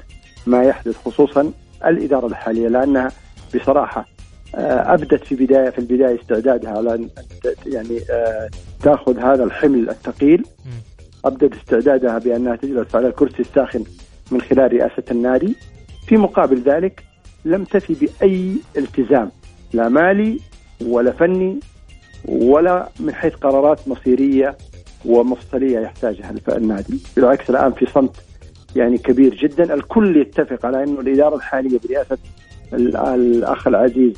[0.47, 1.51] ما يحدث خصوصا
[1.85, 3.11] الإدارة الحالية لأنها
[3.55, 4.05] بصراحة
[4.55, 7.09] آه، أبدت في بداية في البداية استعدادها على أن
[7.65, 8.49] يعني آه،
[8.83, 10.43] تأخذ هذا الحمل الثقيل.
[11.25, 13.83] أبدت استعدادها بانها تجلس على الكرسي الساخن
[14.31, 15.55] من خلال رئاسة النادي.
[16.07, 17.03] في مقابل ذلك
[17.45, 19.31] لم تفي بأي التزام
[19.73, 20.39] لا مالي
[20.81, 21.59] ولا فني
[22.25, 24.57] ولا من حيث قرارات مصيرية
[25.05, 26.99] ومفصلية يحتاجها النادي.
[27.15, 28.15] بالعكس الآن في صمت
[28.75, 29.73] يعني كبير جدا.
[29.73, 32.17] الكل يتفق على أنه الإدارة الحالية برئاسة
[32.73, 34.13] الأخ العزيز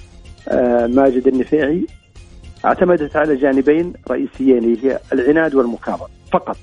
[0.50, 1.86] آه، ماجد النفيعي
[2.65, 6.58] اعتمدت على جانبين رئيسيين اللي هي العناد والمكابره فقط.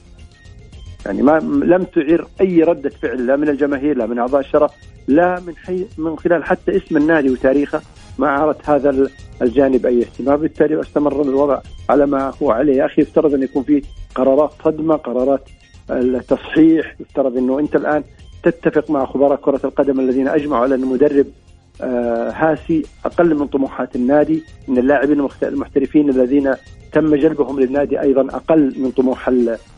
[1.06, 4.70] يعني ما لم تعير أي ردة فعل لا من الجماهير لا من أعضاء الشرف
[5.08, 7.80] لا من حي من خلال حتى اسم النادي وتاريخه
[8.18, 9.08] ما عارت هذا
[9.42, 10.36] الجانب أي اهتمام.
[10.40, 11.60] بالتالي أستمر الوضع
[11.90, 12.76] على ما هو عليه.
[12.76, 13.82] يا أخي يفترض أن يكون في
[14.14, 15.48] قرارات صدمة قرارات
[15.90, 18.02] التصحيح يفترض أنه أنت الآن
[18.42, 21.26] تتفق مع خبراء كرة القدم الذين أجمعوا على أن المدرب
[21.80, 26.54] آه هاسي أقل من طموحات النادي أن اللاعبين المحترفين الذين
[26.92, 29.28] تم جلبهم للنادي أيضا أقل من طموح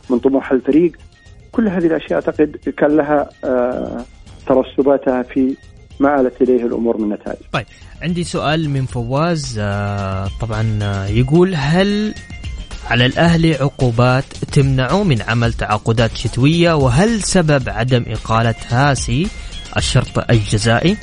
[0.09, 0.91] من طموح الفريق.
[1.55, 4.05] كل هذه الأشياء أعتقد كان لها آه
[4.47, 5.55] ترسباتها في
[5.99, 7.65] ما آلت إليه الأمور من نتائج طيب
[8.01, 12.13] عندي سؤال من فواز آه طبعا آه، يقول هل
[12.89, 19.27] على الأهلي عقوبات تمنعه من عمل تعاقدات شتوية وهل سبب عدم إقالة هاسي
[19.77, 20.97] الشرط الجزائي؟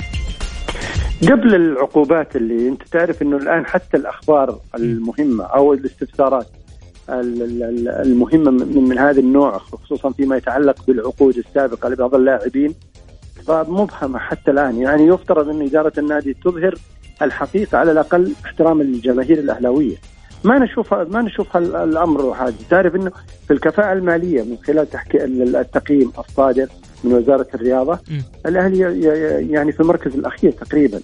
[1.21, 6.47] قبل العقوبات اللي أنت تعرف إنه الآن حتى الأخبار المهمة أو الاستفسارات
[7.09, 12.75] المهمه من, من هذا النوع خصوصا فيما يتعلق بالعقود السابقة لبعض اللاعبين.
[13.47, 14.77] فمبهمه حتى الآن.
[14.77, 16.75] يعني يفترض أن إدارة النادي تظهر
[17.21, 19.95] الحقيقة على الأقل احترام الجماهير الأهلاوية.
[20.43, 22.55] ما نشوف ما نشوف الأمر هذا.
[22.69, 23.11] تعرف إنه
[23.47, 26.67] في الكفاءة المالية من خلال تحكي التقييم الصادر
[27.03, 27.99] من وزارة الرياضة
[28.45, 28.79] الأهلي
[29.51, 30.99] يعني في المركز الأخير تقريبا.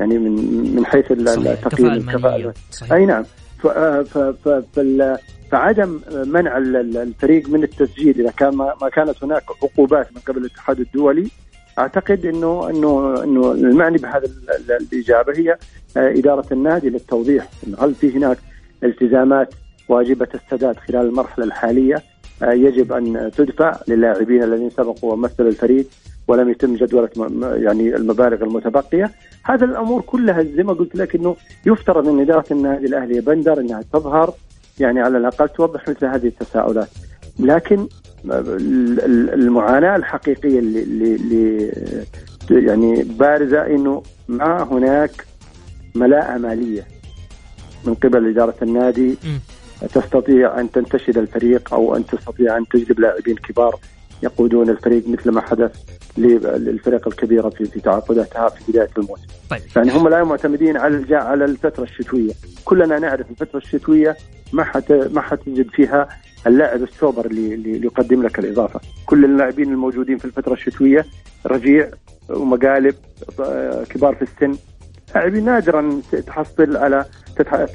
[0.00, 0.34] يعني من
[0.74, 2.54] من حيث التقييم الكفاءة
[2.92, 3.24] أي نعم.
[5.50, 8.20] فعدم منع الفريق من التسجيل.
[8.20, 11.28] إذا كان ما كانت هناك عقوبات من قبل الاتحاد الدولي
[11.78, 14.26] أعتقد انه انه إنه المعني بهذا
[14.80, 15.58] الإجابة هي
[15.96, 17.48] إدارة النادي للتوضيح.
[17.80, 18.38] هل في هناك
[18.84, 19.54] التزامات
[19.88, 22.02] واجبة السداد خلال المرحلة الحالية؟ آه،
[22.42, 25.86] يجب أن تدفع للاعبين الذين سبقوا ومثلوا الفريق
[26.28, 27.10] ولم يتم جدولة
[27.56, 29.10] يعني المبالغ المتبقية.
[29.42, 33.82] هذه الأمور كلها زي ما قلت لك أنه يفترض أن إدارة النادي الأهلي بندر أنها
[33.92, 34.34] تظهر
[34.80, 36.88] يعني على الأقل توضح مثل هذه التساؤلات.
[37.38, 37.86] لكن
[39.34, 40.82] المعاناة الحقيقية اللي,
[41.14, 41.72] اللي
[42.50, 45.24] يعني بارزة أنه ما هناك
[45.94, 46.86] ملاءة مالية
[47.84, 49.16] من قبل إدارة النادي
[49.94, 53.76] تستطيع أن تنتشل الفريق أو أن تستطيع أن تجلب لاعبين كبار
[54.22, 55.76] يقودون الفريق مثل ما حدث
[56.18, 59.26] للفرق الكبيرة في في تعاقداتها في بداية الموسم.
[59.50, 59.60] طيب.
[59.76, 62.32] يعني هم الان معتمدين على على الفترة الشتوية،
[62.64, 64.16] كلنا نعرف الفترة الشتوية
[64.52, 66.08] ما حت ما حتجد فيها
[66.46, 71.06] اللاعب السوبر اللي, اللي يقدم لك الإضافة، كل اللاعبين الموجودين في الفترة الشتوية
[71.46, 71.90] رجيع
[72.30, 72.94] ومقالب
[73.88, 74.58] كبار في السن
[75.14, 77.04] لاعبين نادرا تحصل على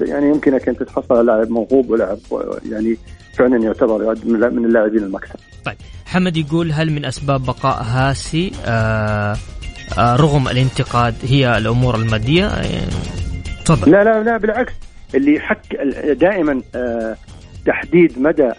[0.02, 2.18] يعني يمكنك أن تتحصل على لاعب موهوب ولاعب
[2.70, 2.98] يعني
[3.38, 5.40] فعلا يعتبر من اللاعبين المكسب.
[5.66, 9.36] طيب حمد يقول هل من أسباب بقاء هاسي آه
[9.98, 12.92] آه رغم الانتقاد هي الأمور المادية؟ يعني
[13.66, 13.92] تفضل.
[13.92, 14.74] لا لا لا بالعكس
[15.16, 15.76] اللي يحك
[16.20, 17.16] دائما آه
[17.66, 18.52] تحديد مدى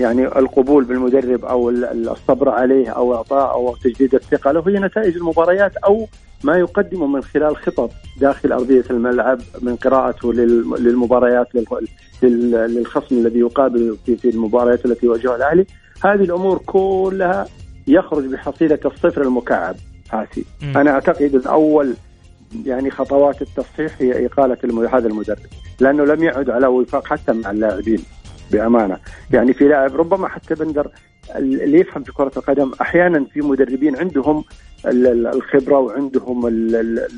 [0.00, 4.68] يعني القبول بالمدرب أو الصبر عليه أو اعطاء أو تجديد الثقة له.
[4.68, 6.06] هي نتائج المباريات أو
[6.44, 11.46] ما يقدمه من خلال خطط داخل أرضية الملعب من قراءته للمباريات
[12.22, 15.66] للخصم الذي يقابل في المباريات التي يواجهها الأهلي.
[16.04, 17.46] هذه الأمور كلها
[17.86, 19.76] يخرج بحصيلة الصفر المكعب
[20.10, 21.94] هاسي أنا أعتقد إن أول
[22.66, 25.38] يعني خطوات التصحيح هي إقالة هذا المدرب
[25.80, 27.98] لأنه لم يعد على وفاق حتى مع اللاعبين.
[28.50, 28.98] بأمانة.
[29.32, 30.90] يعني في لاعب ربما حتى بندر
[31.36, 34.44] اللي يفهم في كرة القدم أحيانا في مدربين عندهم
[34.86, 37.08] الخبرة وعندهم ال ال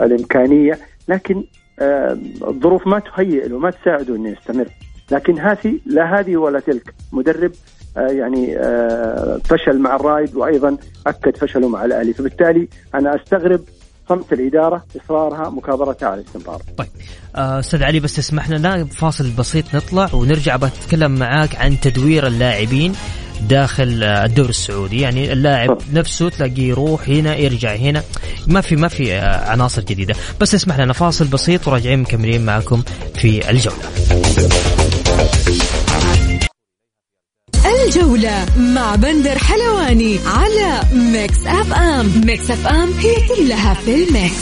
[0.00, 1.44] الإمكانية لكن
[2.48, 4.68] الظروف ما تهيئ له ما تساعده إنه يستمر.
[5.10, 6.94] لكن هذه لا هذه ولا تلك.
[7.12, 7.52] مدرب
[7.96, 8.58] يعني
[9.44, 12.12] فشل مع الرايد وأيضا أكد فشله مع الأهلي.
[12.12, 13.60] فبالتالي أنا أستغرب
[14.10, 16.62] صمت الإدارة إصرارها مكابرتها على الاستمرار.
[16.76, 16.88] طيب
[17.36, 22.92] آه، أستاذ علي بس تسمح لنا فاصل بسيط نطلع ونرجع بتكلم معاك عن تدوير اللاعبين
[23.48, 25.82] داخل آه، الدوري السعودي يعني اللاعب طب.
[25.92, 28.02] نفسه تلاقيه يروح هنا يرجع هنا
[28.46, 32.82] ما في ما في آه، عناصر جديدة بس اسمح لنا فاصل بسيط وراجعين مكملين معكم
[33.14, 33.76] في الجولة
[37.90, 42.22] الجولة مع بندر حلواني على Mix FM.
[42.24, 44.34] Mix FM هي كلها في ال mix.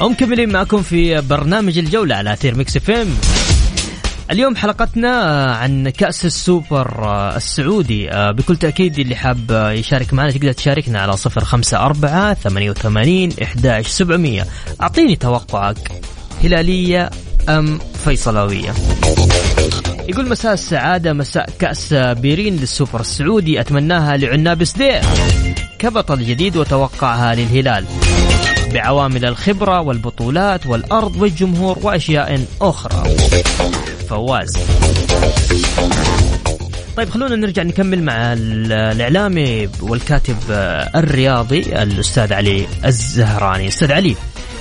[0.00, 3.08] ومكملين معكم في برنامج الجولة على أثير Mix FM.
[4.30, 8.08] اليوم حلقتنا عن كأس السوبر السعودي.
[8.12, 13.86] بكل تأكيد اللي حاب يشارك معنا تقدر تشاركنا على صفر خمسة أربعة ثمانية وثمانين إحداش
[13.86, 14.46] سبعمية.
[14.82, 15.92] أعطيني توقعك.
[16.44, 17.10] هلالية
[17.48, 18.74] أم فيصلاوية؟
[20.10, 23.60] يقول مساء السعادة مساء كأس بيرين للسوبر السعودي.
[23.60, 25.00] أتمناها لعناب سدير
[25.78, 27.84] كبطل جديد وتوقعها للهلال.
[28.74, 33.16] بعوامل الخبرة والبطولات والأرض والجمهور وأشياء أخرى.
[34.08, 34.58] فواز.
[36.96, 40.36] طيب خلونا نرجع نكمل مع الإعلامي والكاتب
[40.94, 43.68] الرياضي الأستاذ علي الزهراني.
[43.68, 44.14] أستاذ علي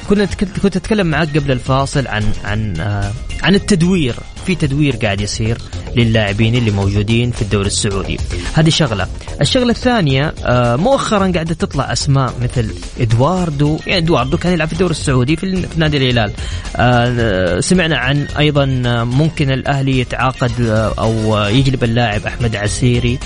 [0.10, 0.26] كنا
[0.64, 3.12] كنت أتكلم معك قبل الفاصل عن عن آه
[3.44, 4.16] عن التدوير.
[4.46, 5.58] في تدوير قاعد يصير
[5.96, 8.20] للاعبين اللي موجودين في الدوري السعودي.
[8.54, 9.08] هذه شغلة.
[9.42, 13.80] الشغلة الثانية آه مؤخرا قاعدة تطلع أسماء مثل إدواردو.
[13.88, 16.34] يعني إدواردو كان يلعب في الدوري السعودي في نادي الهلال.
[16.76, 18.66] آه سمعنا عن أيضا
[19.04, 20.52] ممكن الأهلي يتعاقد
[21.00, 23.20] أو يجلب اللاعب أحمد عسيري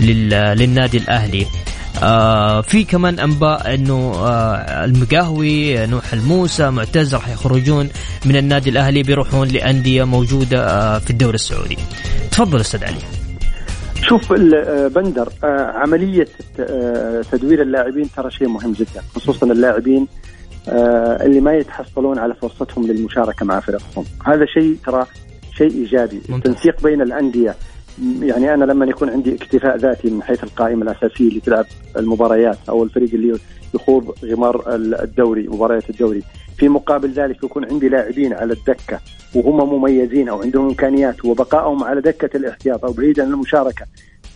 [0.00, 1.46] للنادي الأهلي.
[2.02, 7.88] آه في كمان أنباء إنه آه المقاهوي نوح الموسى معتز راح يخرجون
[8.26, 11.78] من النادي الأهلي بيروحون لأندية موجودة آه في الدوري السعودي.
[12.30, 12.98] تفضل أستاذ علي.
[14.02, 14.32] شوف
[14.94, 16.28] بندر آه عملية
[16.60, 20.06] آه تدوير اللاعبين ترى شيء مهم جدا خصوصا اللاعبين
[20.68, 25.06] آه اللي ما يتحصلون على فرصتهم للمشاركة مع فرقهم، هذا شيء ترى
[25.58, 27.54] شيء إيجابي، التنسيق بين الأندية
[28.20, 31.64] يعني أنا لما يكون عندي اكتفاء ذاتي من حيث القائمة الأساسية اللي تلعب
[31.96, 33.38] المباريات أو الفريق اللي
[33.74, 36.22] يخوض غمار الدوري مباريات الدوري
[36.58, 39.00] في مقابل ذلك يكون عندي لاعبين على الدكة
[39.34, 43.86] وهم مميزين أو عندهم إمكانيات وبقائهم على دكة الاحتياط أو بعيدا عن المشاركة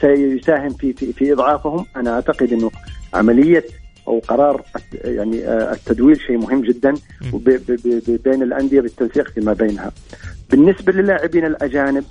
[0.01, 2.71] سيساهم في في, في إضعافهم أنا أعتقد إنه
[3.15, 3.65] عملية
[4.09, 4.63] أو قرار
[5.05, 6.95] يعني التدوير شيء مهم جدا
[8.25, 9.93] بين الأندية بالتنسيق فيما بينها.
[10.51, 12.05] بالنسبة للاعبين الأجانب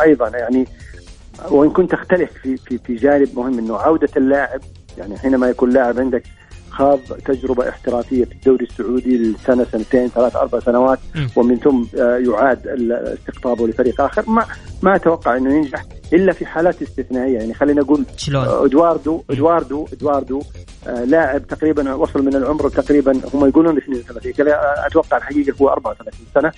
[0.00, 0.66] أيضا يعني
[1.50, 4.60] وإن كنت تختلف في في في جانب مهم إنه عودة اللاعب
[4.98, 6.22] يعني حينما يكون لاعب عندك
[6.70, 10.98] خاض تجربة احترافية في الدوري السعودي لسنة سنتين ثلاث أربع سنوات
[11.36, 12.66] ومن ثم يعاد
[13.18, 14.30] استقطابه لفريق آخر.
[14.30, 14.46] ما
[14.82, 17.38] ما أتوقع إنه ينجح إلا في حالات استثنائية.
[17.38, 18.04] يعني خلينا نقول
[18.64, 20.42] إدواردو إدواردو إدواردو
[20.86, 24.32] آه لاعب تقريبا وصل من العمر تقريبا هم يقولون 32
[24.86, 26.52] أتوقع الحقيقة هو 34 سنة.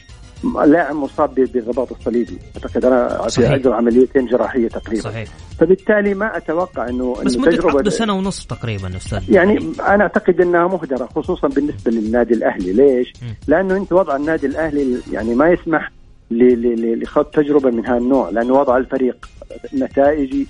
[0.66, 5.28] لاعب مصاب بالرباط الصليبي أعتقد أنا اجرى عمليتين جراحية تقريبا صحيح.
[5.59, 10.66] فبالتالي ما أتوقع إنه بس مدة عقده سنة ونصف تقريبا أستاذ يعني أنا أعتقد إنها
[10.66, 13.26] مهدرة خصوصا بالنسبة للنادي الأهلي ليش؟ م.
[13.46, 15.90] لأنه أنت وضع النادي الأهلي يعني ما يسمح
[16.30, 19.28] لخوض تجربة من هذا النوع لأنه وضع الفريق
[19.74, 20.46] نتائجي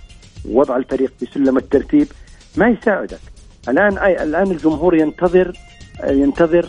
[0.50, 2.06] وضع الفريق في سلم الترتيب
[2.56, 3.20] ما يساعدك
[3.68, 5.52] الآن أي الآن الجمهور ينتظر
[6.04, 6.68] ينتظر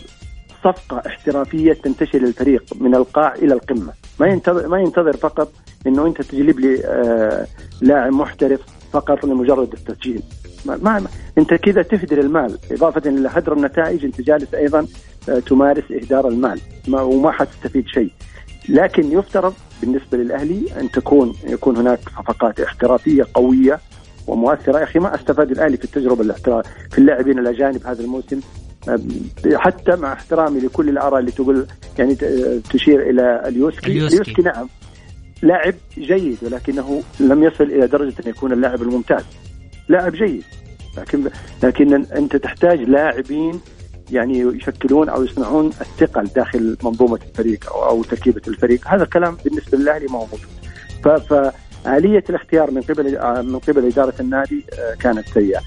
[0.66, 3.92] صفقة احترافية تنتشل الفريق من القاع إلى القمة.
[4.20, 5.52] ما ينتظر, ما ينتظر فقط
[5.86, 7.46] أنه أنت تجلب لي آه
[7.80, 8.60] لاعب محترف
[8.92, 10.22] فقط لمجرد التسجيل.
[10.66, 11.06] ما, ما
[11.38, 12.58] أنت كذا تهدر المال.
[12.72, 14.86] إضافة إلى هدر النتائج أنت جالس أيضا
[15.28, 16.60] آه، تمارس إهدار المال.
[16.88, 18.10] ما وما حتستفيد شيء.
[18.68, 23.80] لكن يفترض بالنسبة للأهلي أن تكون يكون هناك صفقات احترافية قوية
[24.26, 24.78] ومؤثرة.
[24.78, 28.40] يا أخي ما أستفاد الأهلي في التجربة الاحتراف في اللاعبين الأجانب هذا الموسم.
[29.54, 31.66] حتى مع احترامي لكل الآراء اللي تقول
[31.98, 32.14] يعني
[32.70, 33.86] تشير إلى اليوسكي.
[33.86, 34.68] اليوسكي, اليوسكي نعم.
[35.42, 39.24] لاعب جيد ولكنه لم يصل إلى درجة أن يكون اللاعب الممتاز.
[39.88, 40.44] لاعب جيد.
[40.98, 41.30] لكن
[41.62, 43.60] لكن أنت تحتاج لاعبين
[44.10, 48.88] يعني يشكلون أو يصنعون الثقل داخل منظومة الفريق أو, أو تركيبة الفريق.
[48.88, 50.56] هذا الكلام بالنسبة للأهلي ما هو موجود.
[51.20, 53.04] فآلية الاختيار من قبل
[53.42, 55.60] من قبل إدارة النادي آه، كانت سيئة.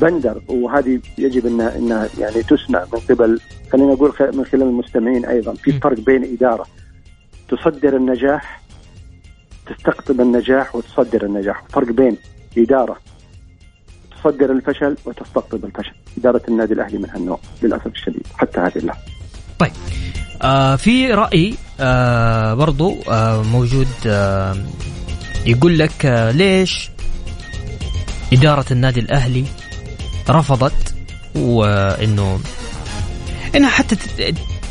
[0.00, 3.40] بندر وهذه يجب انها إنها يعني تسمع من قبل
[3.72, 6.66] خلينا نقول من خلال المستمعين أيضا في فرق بين إدارة
[7.48, 8.62] تصدر النجاح
[9.66, 12.16] تستقطب النجاح وتصدر النجاح فرق بين
[12.58, 12.96] إدارة
[14.22, 15.92] تصدر الفشل وتستقطب الفشل.
[16.18, 19.02] إدارة النادي الأهلي من هالنوع للأسف الشديد حتى هذه اللحظه
[19.58, 19.72] طيب.
[20.42, 24.56] آه في رأي آه برضو آه موجود آه
[25.46, 26.90] يقول لك آه ليش
[28.32, 29.44] إدارة النادي الأهلي
[30.30, 30.94] رفضت
[31.34, 32.40] وإنه
[33.54, 33.96] إنها حتى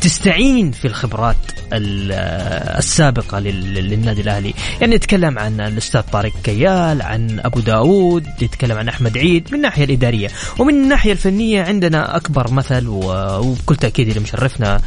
[0.00, 1.36] تستعين في الخبرات
[1.72, 4.54] السابقة للنادي الأهلي.
[4.80, 9.84] يعني نتكلم عن الأستاذ طارق كيال عن أبو داود يتكلم عن أحمد عيد من الناحية
[9.84, 14.80] الإدارية ومن الناحية الفنية عندنا أكبر مثل وبكل تأكيد اللي مشرفنا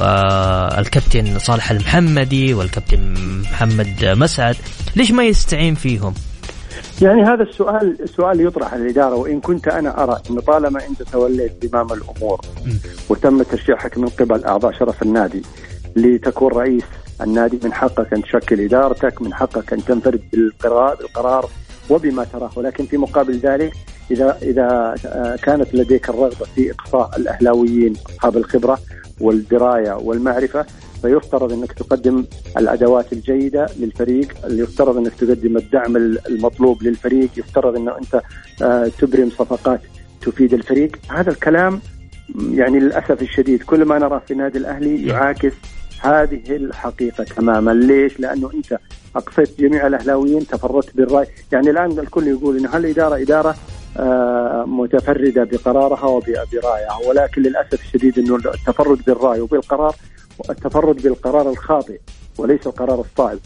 [0.00, 4.56] آه، الكابتن صالح المحمدي والكابتن محمد مسعد.
[4.96, 6.14] ليش ما يستعين فيهم؟
[7.02, 11.66] يعني هذا السؤال سؤال يطرح على الإدارة وإن كنت أنا أرى انه طالما انت توليت
[11.66, 12.40] زمام الأمور
[13.08, 15.42] وتم ترشيحك من قبل أعضاء شرف النادي
[15.96, 16.84] لتكون رئيس
[17.20, 21.50] النادي من حقك أن تشكل إدارتك من حقك أن تنفرد بالقرار بالقرار
[21.90, 22.50] وبما تراه.
[22.56, 23.72] ولكن في مقابل ذلك
[24.10, 24.94] اذا إذا
[25.42, 28.78] كانت لديك الرغبة في إقصاء الأهلاويين أصحاب الخبرة
[29.20, 30.66] والدراية والمعرفة
[31.02, 32.24] فيفترض إنك تقدم
[32.58, 38.22] الأدوات الجيدة للفريق، يفترض إنك تقدم الدعم المطلوب للفريق، يفترض إنه أنت
[38.62, 39.80] آه، تبرم صفقات
[40.20, 41.80] تفيد الفريق، هذا الكلام
[42.50, 45.52] يعني للأسف الشديد كل ما نراه في النادي الأهلي يعاكس
[46.00, 47.70] هذه الحقيقة تماما.
[47.70, 48.78] ليش؟ لأنه أنت
[49.16, 51.26] أقصيت جميع الأهلاويين تفردت بالرأي.
[51.52, 53.54] يعني الآن الكل يقول أن هالإدارة إدارة
[53.96, 59.94] آه متفردة بقرارها وبرأيها ولكن للأسف الشديد أنه التفرد بالرأي وبالقرار
[60.50, 61.98] التفرد بالقرار الخاطئ
[62.38, 63.38] وليس القرار الصائب.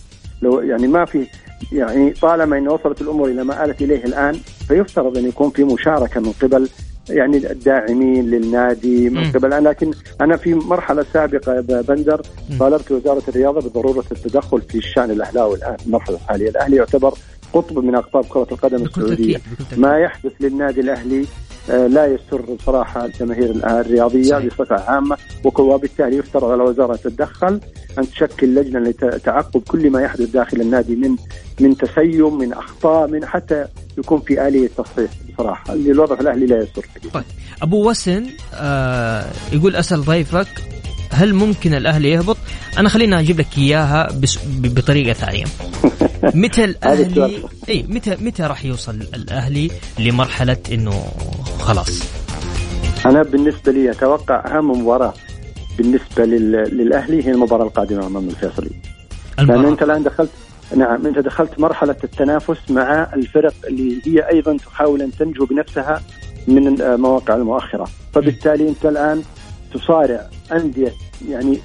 [0.43, 1.27] لو يعني ما في
[1.73, 4.35] يعني طالما إن وصلت الأمور إلى ما آلت إليه الآن
[4.69, 6.69] فيفترض أن يكون في مشاركة من قبل
[7.11, 9.53] يعني الداعمين للنادي من قبل.
[9.53, 12.23] أنا لكن أنا في مرحلة سابقة بندر
[12.61, 16.49] طالبت وزارة الرياضة بضرورة التدخل في الشأن الأهلاوي الآن المرحلة الحالية.
[16.49, 17.15] الأهلي يعتبر
[17.53, 19.41] قطب من أقطاب كرة القدم السعودية.
[19.77, 21.27] ما يحدث للنادي الأهلي
[21.69, 23.51] لا يسر بصراحة الجماهير
[23.81, 27.61] الرياضية بصفة عامة وبالتالي يفترض على الوزاره تتدخل
[27.99, 31.17] أن تشكل لجنة لتعقب كل ما يحدث داخل النادي من
[31.61, 33.65] من تسيم من أخطاء من حتى
[33.99, 35.73] يكون في آلية تصحيح بصراحة.
[35.73, 37.25] الوضع الأهلي لا يسر طيب.
[37.63, 40.76] أبو وسن آه يقول أسأل ضيفك
[41.11, 42.37] هل ممكن الاهلي يهبط؟
[42.79, 45.45] أنا خلينا أجيب لك إياها بس بطريقة ثانية.
[46.35, 51.05] متى الاهلي إي متى متى راح يوصل الأهلي لمرحلة إنه
[51.61, 52.03] خلاص؟
[53.07, 55.15] أنا بالنسبة لي أتوقع أهم مباراة
[55.79, 58.71] بالنسبة للأهلي هي المباراة القادمة أمام الفيصلي.
[59.39, 60.31] لأن أنت الآن دخلت
[60.77, 66.03] نعم أنت دخلت مرحلة التنافس مع الفرق اللي هي أيضا تحاول أن تنجو بنفسها
[66.49, 69.23] من المواقع المؤخرة، فبالتالي أنت الآن
[69.75, 70.93] تصارع أندية
[71.29, 71.57] يعني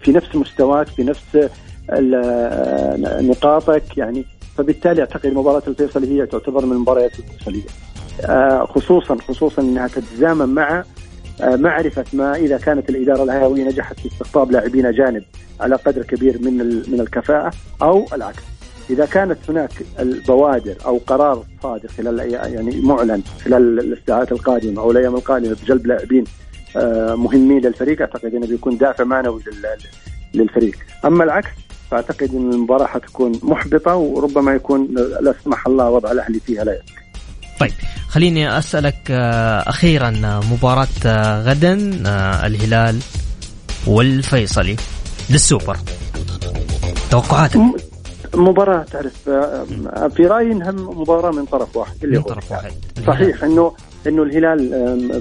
[0.00, 1.48] في نفس مستواك في نفس
[3.22, 4.24] نقاطك يعني
[4.56, 7.62] فبالتالي أعتقد مباراة الفيصلي هي تعتبر من المباريات المفصليه
[8.24, 10.84] آه، خصوصا خصوصا إنها تتزامن مع
[11.40, 15.24] آه، معرفة ما إذا كانت الإدارة الهاوية نجحت في استقطاب لاعبين اجانب
[15.60, 16.58] على قدر كبير من
[16.90, 18.42] من الكفاءة أو العكس.
[18.90, 25.14] إذا كانت هناك البوادر أو قرار صادر خلال يعني معلن خلال الساعات القادمة أو الأيام
[25.14, 26.24] القادمة بجلب لاعبين
[27.16, 28.00] مهمين للفريق.
[28.00, 29.42] أعتقد إنه بيكون دافع معنوي
[30.34, 30.76] للفريق.
[31.04, 31.48] أما العكس
[31.90, 37.02] فأعتقد إن المباراة حتكون محبطة وربما يكون لا سمح الله وضع الأهلي فيها لا يسمح.
[37.60, 37.72] طيب
[38.08, 40.10] خليني أسألك آه، أخيرا
[40.52, 41.74] مباراة آه، غدا
[42.46, 42.98] الهلال
[43.86, 44.76] والفيصلي
[45.30, 45.76] للسوبر.
[47.10, 47.60] توقعاتك؟
[48.34, 49.12] مباراة تعرف
[50.16, 52.04] في رأيي إنها مباراة من طرف واحد.
[52.04, 52.72] اللي من طرف واحد.
[53.06, 53.72] صحيح إنه
[54.08, 54.58] إنه الهلال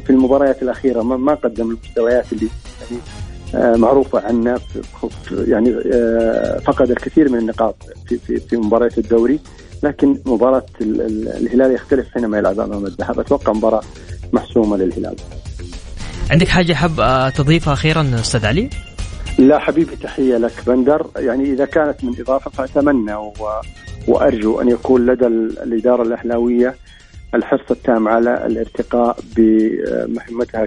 [0.01, 2.49] في المباريات الأخيرة ما قدم المستويات اللي
[3.53, 4.59] يعني معروفة عنه
[5.31, 7.75] يعني آه، فقد الكثير من النقاط
[8.07, 9.39] في في في مباريات الدوري
[9.83, 13.81] لكن مباراة الهلال يختلف حينما يلعب أمام الذهب أتوقع مباراة
[14.33, 15.15] محسومة للهلال.
[16.31, 18.69] عندك حاجة حاب آه، تضيفها أخيرا أستاذ علي؟
[19.37, 23.33] لا حبيبي تحية لك بندر يعني إذا كانت من إضافة فأتمنى و...
[24.07, 26.75] وأرجو أن يكون لدى الإدارة الأهلاوية
[27.35, 30.65] الحرص التام على الارتقاء بمهمتها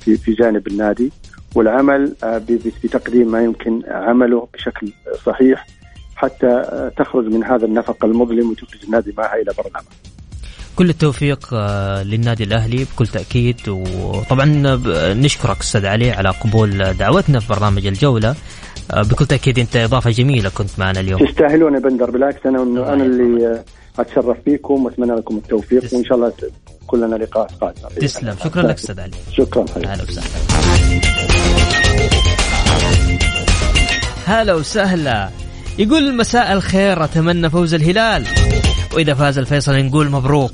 [0.00, 1.12] في في جانب النادي
[1.54, 2.42] والعمل آه،
[2.84, 4.92] بتقديم ما يمكن عمله بشكل
[5.26, 5.66] صحيح
[6.16, 9.86] حتى آه، تخرج من هذا النفق المظلم وتخرج النادي معها إلى بر العمل.
[10.76, 13.68] كل التوفيق آه، للنادي الأهلي بكل تأكيد.
[13.68, 14.44] وطبعا
[15.14, 18.34] نشكرك أستاذ علي على قبول دعوتنا في برنامج الجولة.
[18.96, 21.26] بكل تأكيد أنت إضافة جميلة كنت معنا اليوم.
[21.26, 22.10] تستاهلون يا بندر.
[22.10, 22.62] بالعكس أنا
[22.92, 23.62] أنا اللي
[23.98, 26.32] أتشرف فيكم وأتمنى لكم التوفيق وإن شاء الله
[26.86, 27.88] كلنا لنا لقاء قادم.
[28.00, 28.36] تسلم.
[28.44, 29.16] شكرا لك أستاذ علي.
[29.32, 29.88] شكرا حبيبي.
[29.88, 30.28] أهلا وسهلا.
[34.26, 35.30] هلا وسهلا.
[35.78, 38.26] يقول مساء الخير أتمنى فوز الهلال.
[38.94, 40.52] وإذا فاز الفيصل نقول مبروك.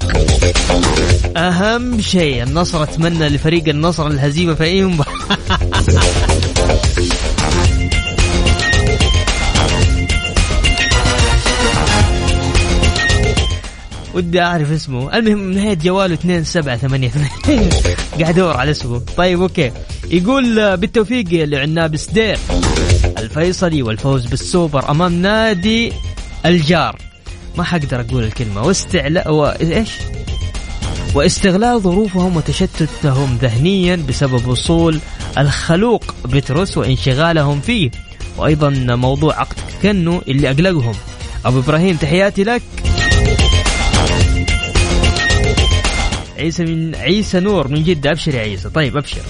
[1.37, 5.18] أهم شيء النصر أتمنى لفريق النصر الهزيمة في أي مباراة.
[14.19, 15.19] ودي أعرف اسمه.
[15.19, 17.31] المهم نهاية جواله 2 7 8 8
[18.21, 19.03] قاعد ادور على اسمه.
[19.17, 19.73] طيب أوكي.
[20.11, 22.39] يقول بالتوفيق لعناب سدير.
[23.19, 25.93] الفيصلي والفوز بالسوبر أمام نادي
[26.47, 26.99] الجار.
[27.57, 28.63] ما حقدر أقول الكلمة.
[28.63, 29.47] واستعلاء و...
[29.47, 29.91] إيش؟
[31.15, 34.99] واستغلال ظروفهم وتشتتهم ذهنيا بسبب وصول
[35.39, 37.91] الخلوق بتروس وانشغالهم فيه.
[38.39, 40.95] وأيضا موضوع عقد كنو اللي أقلقهم.
[41.45, 42.63] أبو إبراهيم تحياتي لك.
[46.39, 48.11] عيسى من عيسى نور من جدة.
[48.11, 48.69] أبشر يا عيسى.
[48.69, 49.21] طيب أبشر.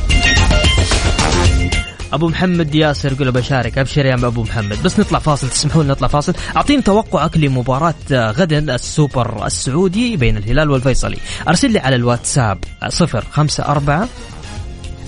[2.12, 4.82] أبو محمد ياسر يقول بشارك أبشر يا أبو محمد.
[4.82, 5.48] بس نطلع فاصل.
[5.48, 6.34] تسمحوا لنا نطلع فاصل.
[6.56, 11.18] أعطيني توقعك لمباراة غدا السوبر السعودي بين الهلال والفيصلي.
[11.48, 14.08] أرسل لي على الواتساب 054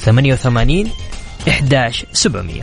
[0.00, 0.90] 88
[1.48, 2.62] 11 700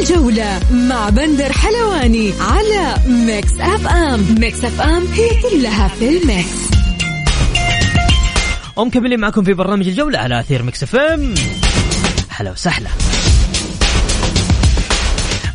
[0.00, 4.34] الجولة مع بندر حلواني على Mix FM.
[4.38, 6.48] Mix FM هي كلها في ال mix.
[8.76, 11.34] ومكملين معكم في برنامج الجولة على أثير Mix FM.
[12.28, 12.88] هلا وسهلا.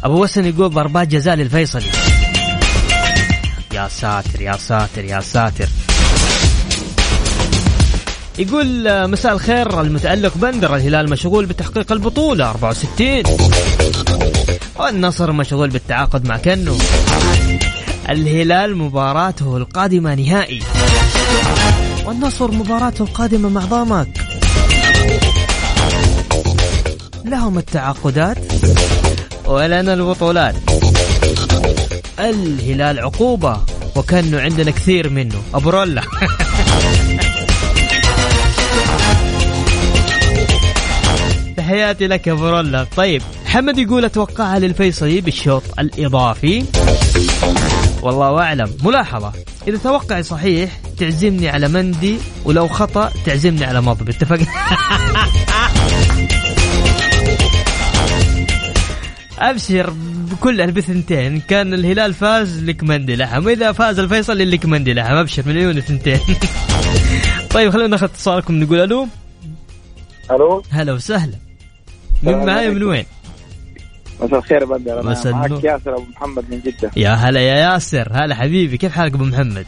[0.03, 1.89] أبو وسن يقول ضربات جزاء للفيصلي
[3.73, 5.67] يا ساتر يا ساتر يا ساتر.
[8.39, 13.23] يقول آه، مساء الخير المتألق بندر الهلال مشغول بتحقيق البطولة 64
[14.75, 16.77] والنصر مشغول بالتعاقد مع كنو.
[18.09, 20.59] الهلال مباراته القادمة نهائي.
[22.05, 24.07] والنصر مباراته القادمة مع ضامك.
[27.25, 28.37] لهم التعاقدات
[29.45, 30.55] ولنا البطولات.
[32.19, 33.61] الهلال عقوبة
[33.95, 35.41] وكانه عندنا كثير منه.
[35.53, 36.01] أبو رولا.
[41.57, 43.21] تحياتي لك يا برولا طيب.
[43.57, 46.65] حمد يقول أتوقعها للفيصلي بالشوط الإضافي.
[48.01, 48.77] والله أعلم.
[48.83, 49.33] ملاحظة.
[49.67, 54.47] إذا توقعي صحيح تعزمني على مندي ولو خطأ تعزمني على مضبي اتفقنا؟
[59.49, 59.93] أبشر
[60.31, 63.45] بكل بثنتين كان الهلال فاز لك مندي لحم.
[63.45, 65.13] وإذا فاز الفيصل لك مندي لحم.
[65.13, 66.19] أبشر مليون ثنتين
[67.53, 68.59] طيب خلينا ناخذ اتصالكم.
[68.59, 69.07] نقول ألو؟
[70.31, 71.37] ألو؟ هلا وسهلا.
[72.23, 73.05] من معايا من وين؟
[74.21, 76.91] مساء الخير بدر أنا معك ياسر أبو محمد من جدة.
[76.95, 78.07] يا هلا يا ياسر.
[78.11, 78.77] هلا حبيبي.
[78.77, 79.65] كيف حالك أبو محمد؟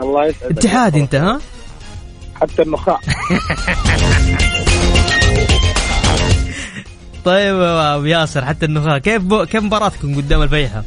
[0.00, 0.58] الله يسعدك.
[0.58, 1.40] اتحاد أنت ها؟
[2.34, 3.00] حتى النخاع.
[7.24, 8.98] طيب يا ابو ياسر حتى النخاع.
[8.98, 9.44] كيف بو...
[9.44, 10.84] كيف مباراتكم قدام الفيحة؟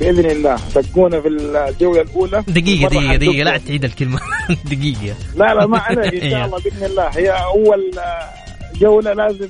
[0.00, 0.56] بإذن الله.
[0.76, 2.44] دقونا في الجولة الأولى.
[2.48, 3.44] دقيقة دقيقة دقيقة.
[3.44, 4.20] لا تعيد الكلمة.
[4.70, 5.14] دقيقة.
[5.36, 7.08] لا لا ما عليك إن شاء الله بإذن الله.
[7.08, 7.90] هي أول
[8.80, 9.48] جولة لازم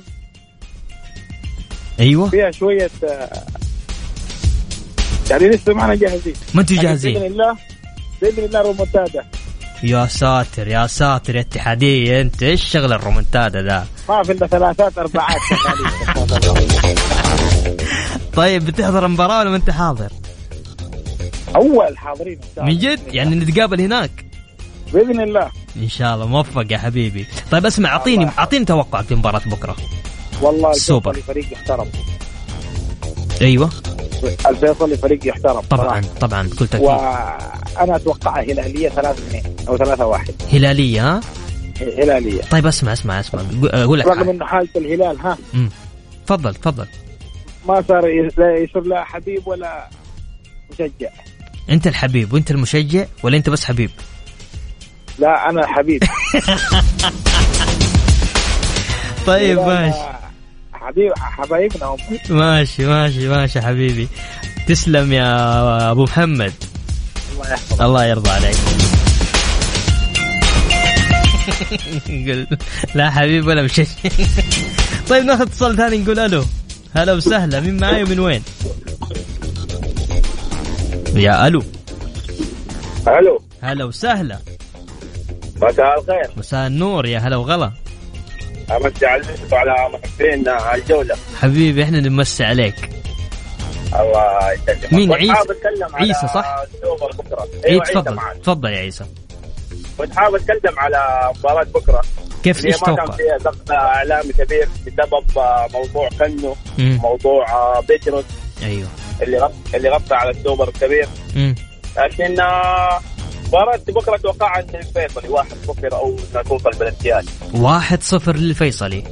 [1.99, 2.29] أيوه.
[2.29, 3.43] فيها شوية آه،
[5.29, 7.57] يعني لسه ما إحنا جاهزين ما أنتم جاهزين بإذن الله
[8.21, 9.25] بإذن الله رومنتادا
[9.83, 14.97] يا ساتر يا ساتر يا اتحادية أنت إيش شغل الرومنتادا ذا؟ ما في إلا ثلاثات
[14.97, 15.41] أربعات.
[18.35, 20.11] طيب بتحضر المباراة ولا ما أنت حاضر؟
[21.55, 24.25] أول حاضرين من جد؟ يعني نتقابل هناك؟
[24.93, 25.51] بإذن الله.
[25.77, 27.25] إن شاء الله موفق يا حبيبي.
[27.51, 29.75] طيب اسمع اعطيني أعطيني توقعك في مباراة بكرة.
[30.41, 31.87] والله السوبر فريق يحترم.
[33.41, 33.69] أيوه.
[34.47, 36.01] الفيصلي فريق يحترم طبعا صراحة.
[36.19, 36.87] طبعا بكل تأكيد.
[36.87, 41.21] وأنا اتوقعها هلالية 3 2 أو 3 1 هلالية ها؟
[41.81, 42.41] هلالية.
[42.41, 43.41] طيب اسمع اسمع اسمع.
[43.63, 44.07] أقول لك.
[44.07, 45.69] رغم إنه حالة الهلال ها؟ امم
[46.27, 46.87] تفضل تفضل.
[47.67, 49.89] ما صار يصير لا حبيب ولا
[50.71, 51.09] مشجع.
[51.69, 53.89] أنت الحبيب وأنت المشجع ولا أنت بس حبيب؟
[55.19, 56.03] لا أنا الحبيب
[59.27, 59.97] طيب ماشي.
[60.85, 61.97] حبيب حبايبنا هم.
[62.29, 64.07] ماشي ماشي ماشي حبيبي.
[64.67, 66.53] تسلم يا أبو محمد.
[67.33, 67.81] الله يحفظك.
[67.81, 68.55] الله يرضى عليك.
[72.27, 72.47] قل
[72.95, 73.85] لا حبيبي ولا مشي
[75.09, 76.45] طيب ناخذ اتصال ثاني نقول ألو.
[76.95, 77.59] هلا وسهلا.
[77.59, 78.43] مين معاي ومن وين؟
[81.15, 81.63] يا ألو.
[83.07, 83.41] ألو.
[83.61, 84.39] هلا وسهلا.
[85.61, 86.31] مساء الخير.
[86.37, 87.71] مساء النور يا هلا وغلا.
[88.71, 91.15] امسي عليك وعلى محبين الجولة.
[91.41, 92.89] حبيبي إحنا نمسي عليك.
[93.99, 94.93] الله يسلمك.
[94.93, 98.19] مين؟ عيسى؟ على عيسى صح؟ اي أيوه عيسى تفضل.
[98.43, 99.05] تفضل يا عيسى.
[99.97, 102.01] كنت حابب أتكلم على مباراة بكرة.
[102.43, 105.23] كيف إيش ما كان توقع؟ فيها ضغط إعلامي كبير بسبب
[105.73, 106.99] موضوع كنو مم.
[107.03, 108.25] موضوع آه، بيتروس
[108.63, 108.87] أيوه.
[109.21, 111.07] اللي غطى اللي غطى على السوبر الكبير.
[111.35, 111.55] مم.
[111.97, 112.99] لكن آه،
[113.47, 115.29] مباراة بكرة أتوقع ان الفيصلي.
[115.29, 116.93] واحد صفر أو انها توصل
[117.53, 119.03] واحد صفر للفيصلي.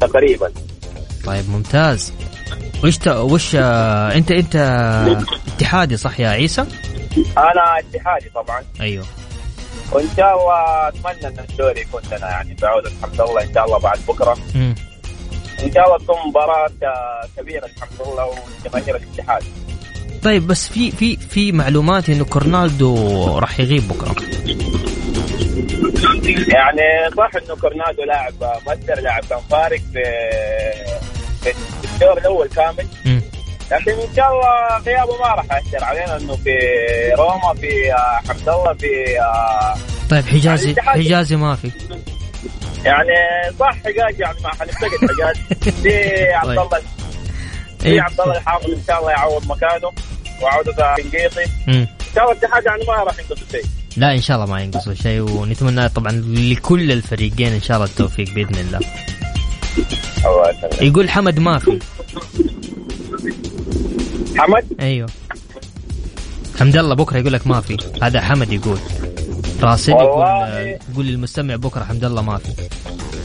[0.00, 0.52] تقريبا.
[1.24, 2.12] طيب ممتاز.
[2.84, 3.08] وش ت...
[3.08, 4.56] وش آه، أنت أنت
[5.56, 6.60] اتحادي صح يا عيسى؟
[7.38, 8.62] أنا اتحادي طبعا.
[8.80, 9.06] أيوه.
[9.92, 13.78] وإن شاء الله أتمنى إن الدوري يكون لنا يعني بعودة الحمد لله إن شاء الله
[13.78, 14.36] بعد بكرة.
[14.54, 14.74] مم.
[15.62, 18.26] إن شاء الله تكون مباراة آه، كبيرة الحمد لله
[18.64, 19.42] وجماهير الاتحاد.
[20.22, 24.14] طيب بس في في في معلومات إنه كورنالدو راح يغيب بكرة.
[26.48, 28.34] يعني صح إنه كورنادو لاعب
[28.66, 30.02] مؤثر لاعب كان فارق في
[31.42, 31.54] في
[31.94, 32.86] الدور الأول كامل.
[33.70, 36.50] لكن إن شاء الله غيابه ما راح يأثر علينا إنه في
[37.18, 37.92] روما في
[38.28, 38.88] حمد الله في
[40.10, 41.70] طيب حجازي الاتحاد- حجازي ما في.
[42.84, 43.08] يعني
[43.60, 45.36] صح حجاج يعني ما حنفتقد حجاج
[45.82, 46.58] في عبد طيب.
[46.58, 46.80] الله.
[47.78, 48.00] في إيه.
[48.00, 49.92] عبد الله الحافظ إن شاء الله يعوض مكانه
[50.42, 51.44] وعودة بنقيطي.
[51.68, 53.64] إن شاء الله الاتحاد يعني ما راح ينقص شيء.
[53.96, 58.30] لا إن شاء الله ما ينقصوا شيء ونتمنى طبعا لكل الفريقين إن شاء الله التوفيق
[58.34, 58.80] بإذن الله.
[60.26, 60.82] الله يسلمك.
[60.82, 61.78] يقول حمد ما في.
[64.36, 65.08] حمد؟ أيوه.
[66.58, 67.76] حمد الله بكرة يقول لك ما في.
[68.02, 68.78] هذا حمد يقول.
[69.62, 70.26] راسل يقول.
[70.92, 72.52] يقول للمستمع بكرة حمد الله ما في.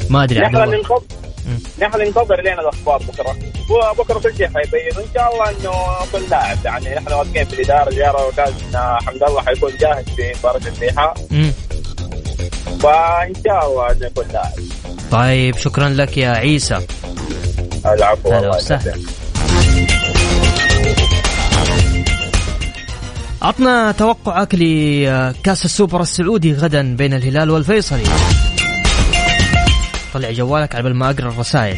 [0.10, 1.02] ما أدري نحن ننتظر.
[1.82, 3.36] نحن ننتظر لنا الأخبار بكرة.
[3.70, 4.98] وبكرة كل شيء حيبين.
[4.98, 5.72] وإن شاء الله إنه
[6.12, 11.14] كل لاعب يعني نحن واثقين في الإدارة الاداره وكان حمد الله حيكون جاهز في مباراة
[11.32, 11.52] مم.
[12.80, 14.54] فإن شاء الله إنه يكون لاعب
[15.12, 16.80] طيب شكرا لك يا عيسى.
[17.86, 18.94] العفو هلا والله وسهلا.
[23.42, 28.04] عطنا توقعك لكأس السوبر السعودي غدا بين الهلال والفيصلي.
[30.14, 31.78] طلع جوالك على بال ما أقرأ الرسائل.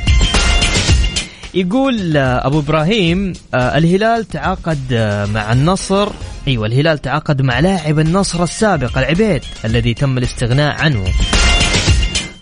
[1.55, 6.09] يقول آه، أبو إبراهيم آه، الهلال تعاقد آه، مع النصر.
[6.47, 11.13] أيوه الهلال تعاقد مع لاعب النصر السابق العبيد الذي تم الاستغناء عنه.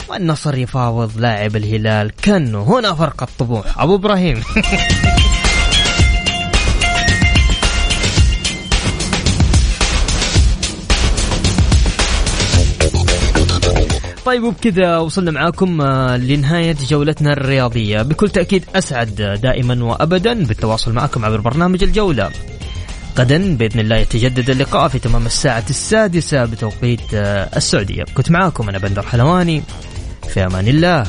[0.10, 3.80] والنصر يفاوض لاعب الهلال كانه هنا فرق الطموح.
[3.80, 4.42] أبو إبراهيم.
[14.26, 18.02] طيب وبكذا وصلنا معاكم آه، لنهاية جولتنا الرياضية.
[18.02, 22.32] بكل تأكيد أسعد دائما وأبدا بالتواصل معكم عبر برنامج الجولة.
[23.20, 28.04] غدا بإذن الله يتجدد اللقاء في تمام الساعة السادسة بتوقيت آه، السعودية.
[28.16, 29.64] كنت معاكم أنا بندر حلواني.
[30.34, 31.04] في أمان الله.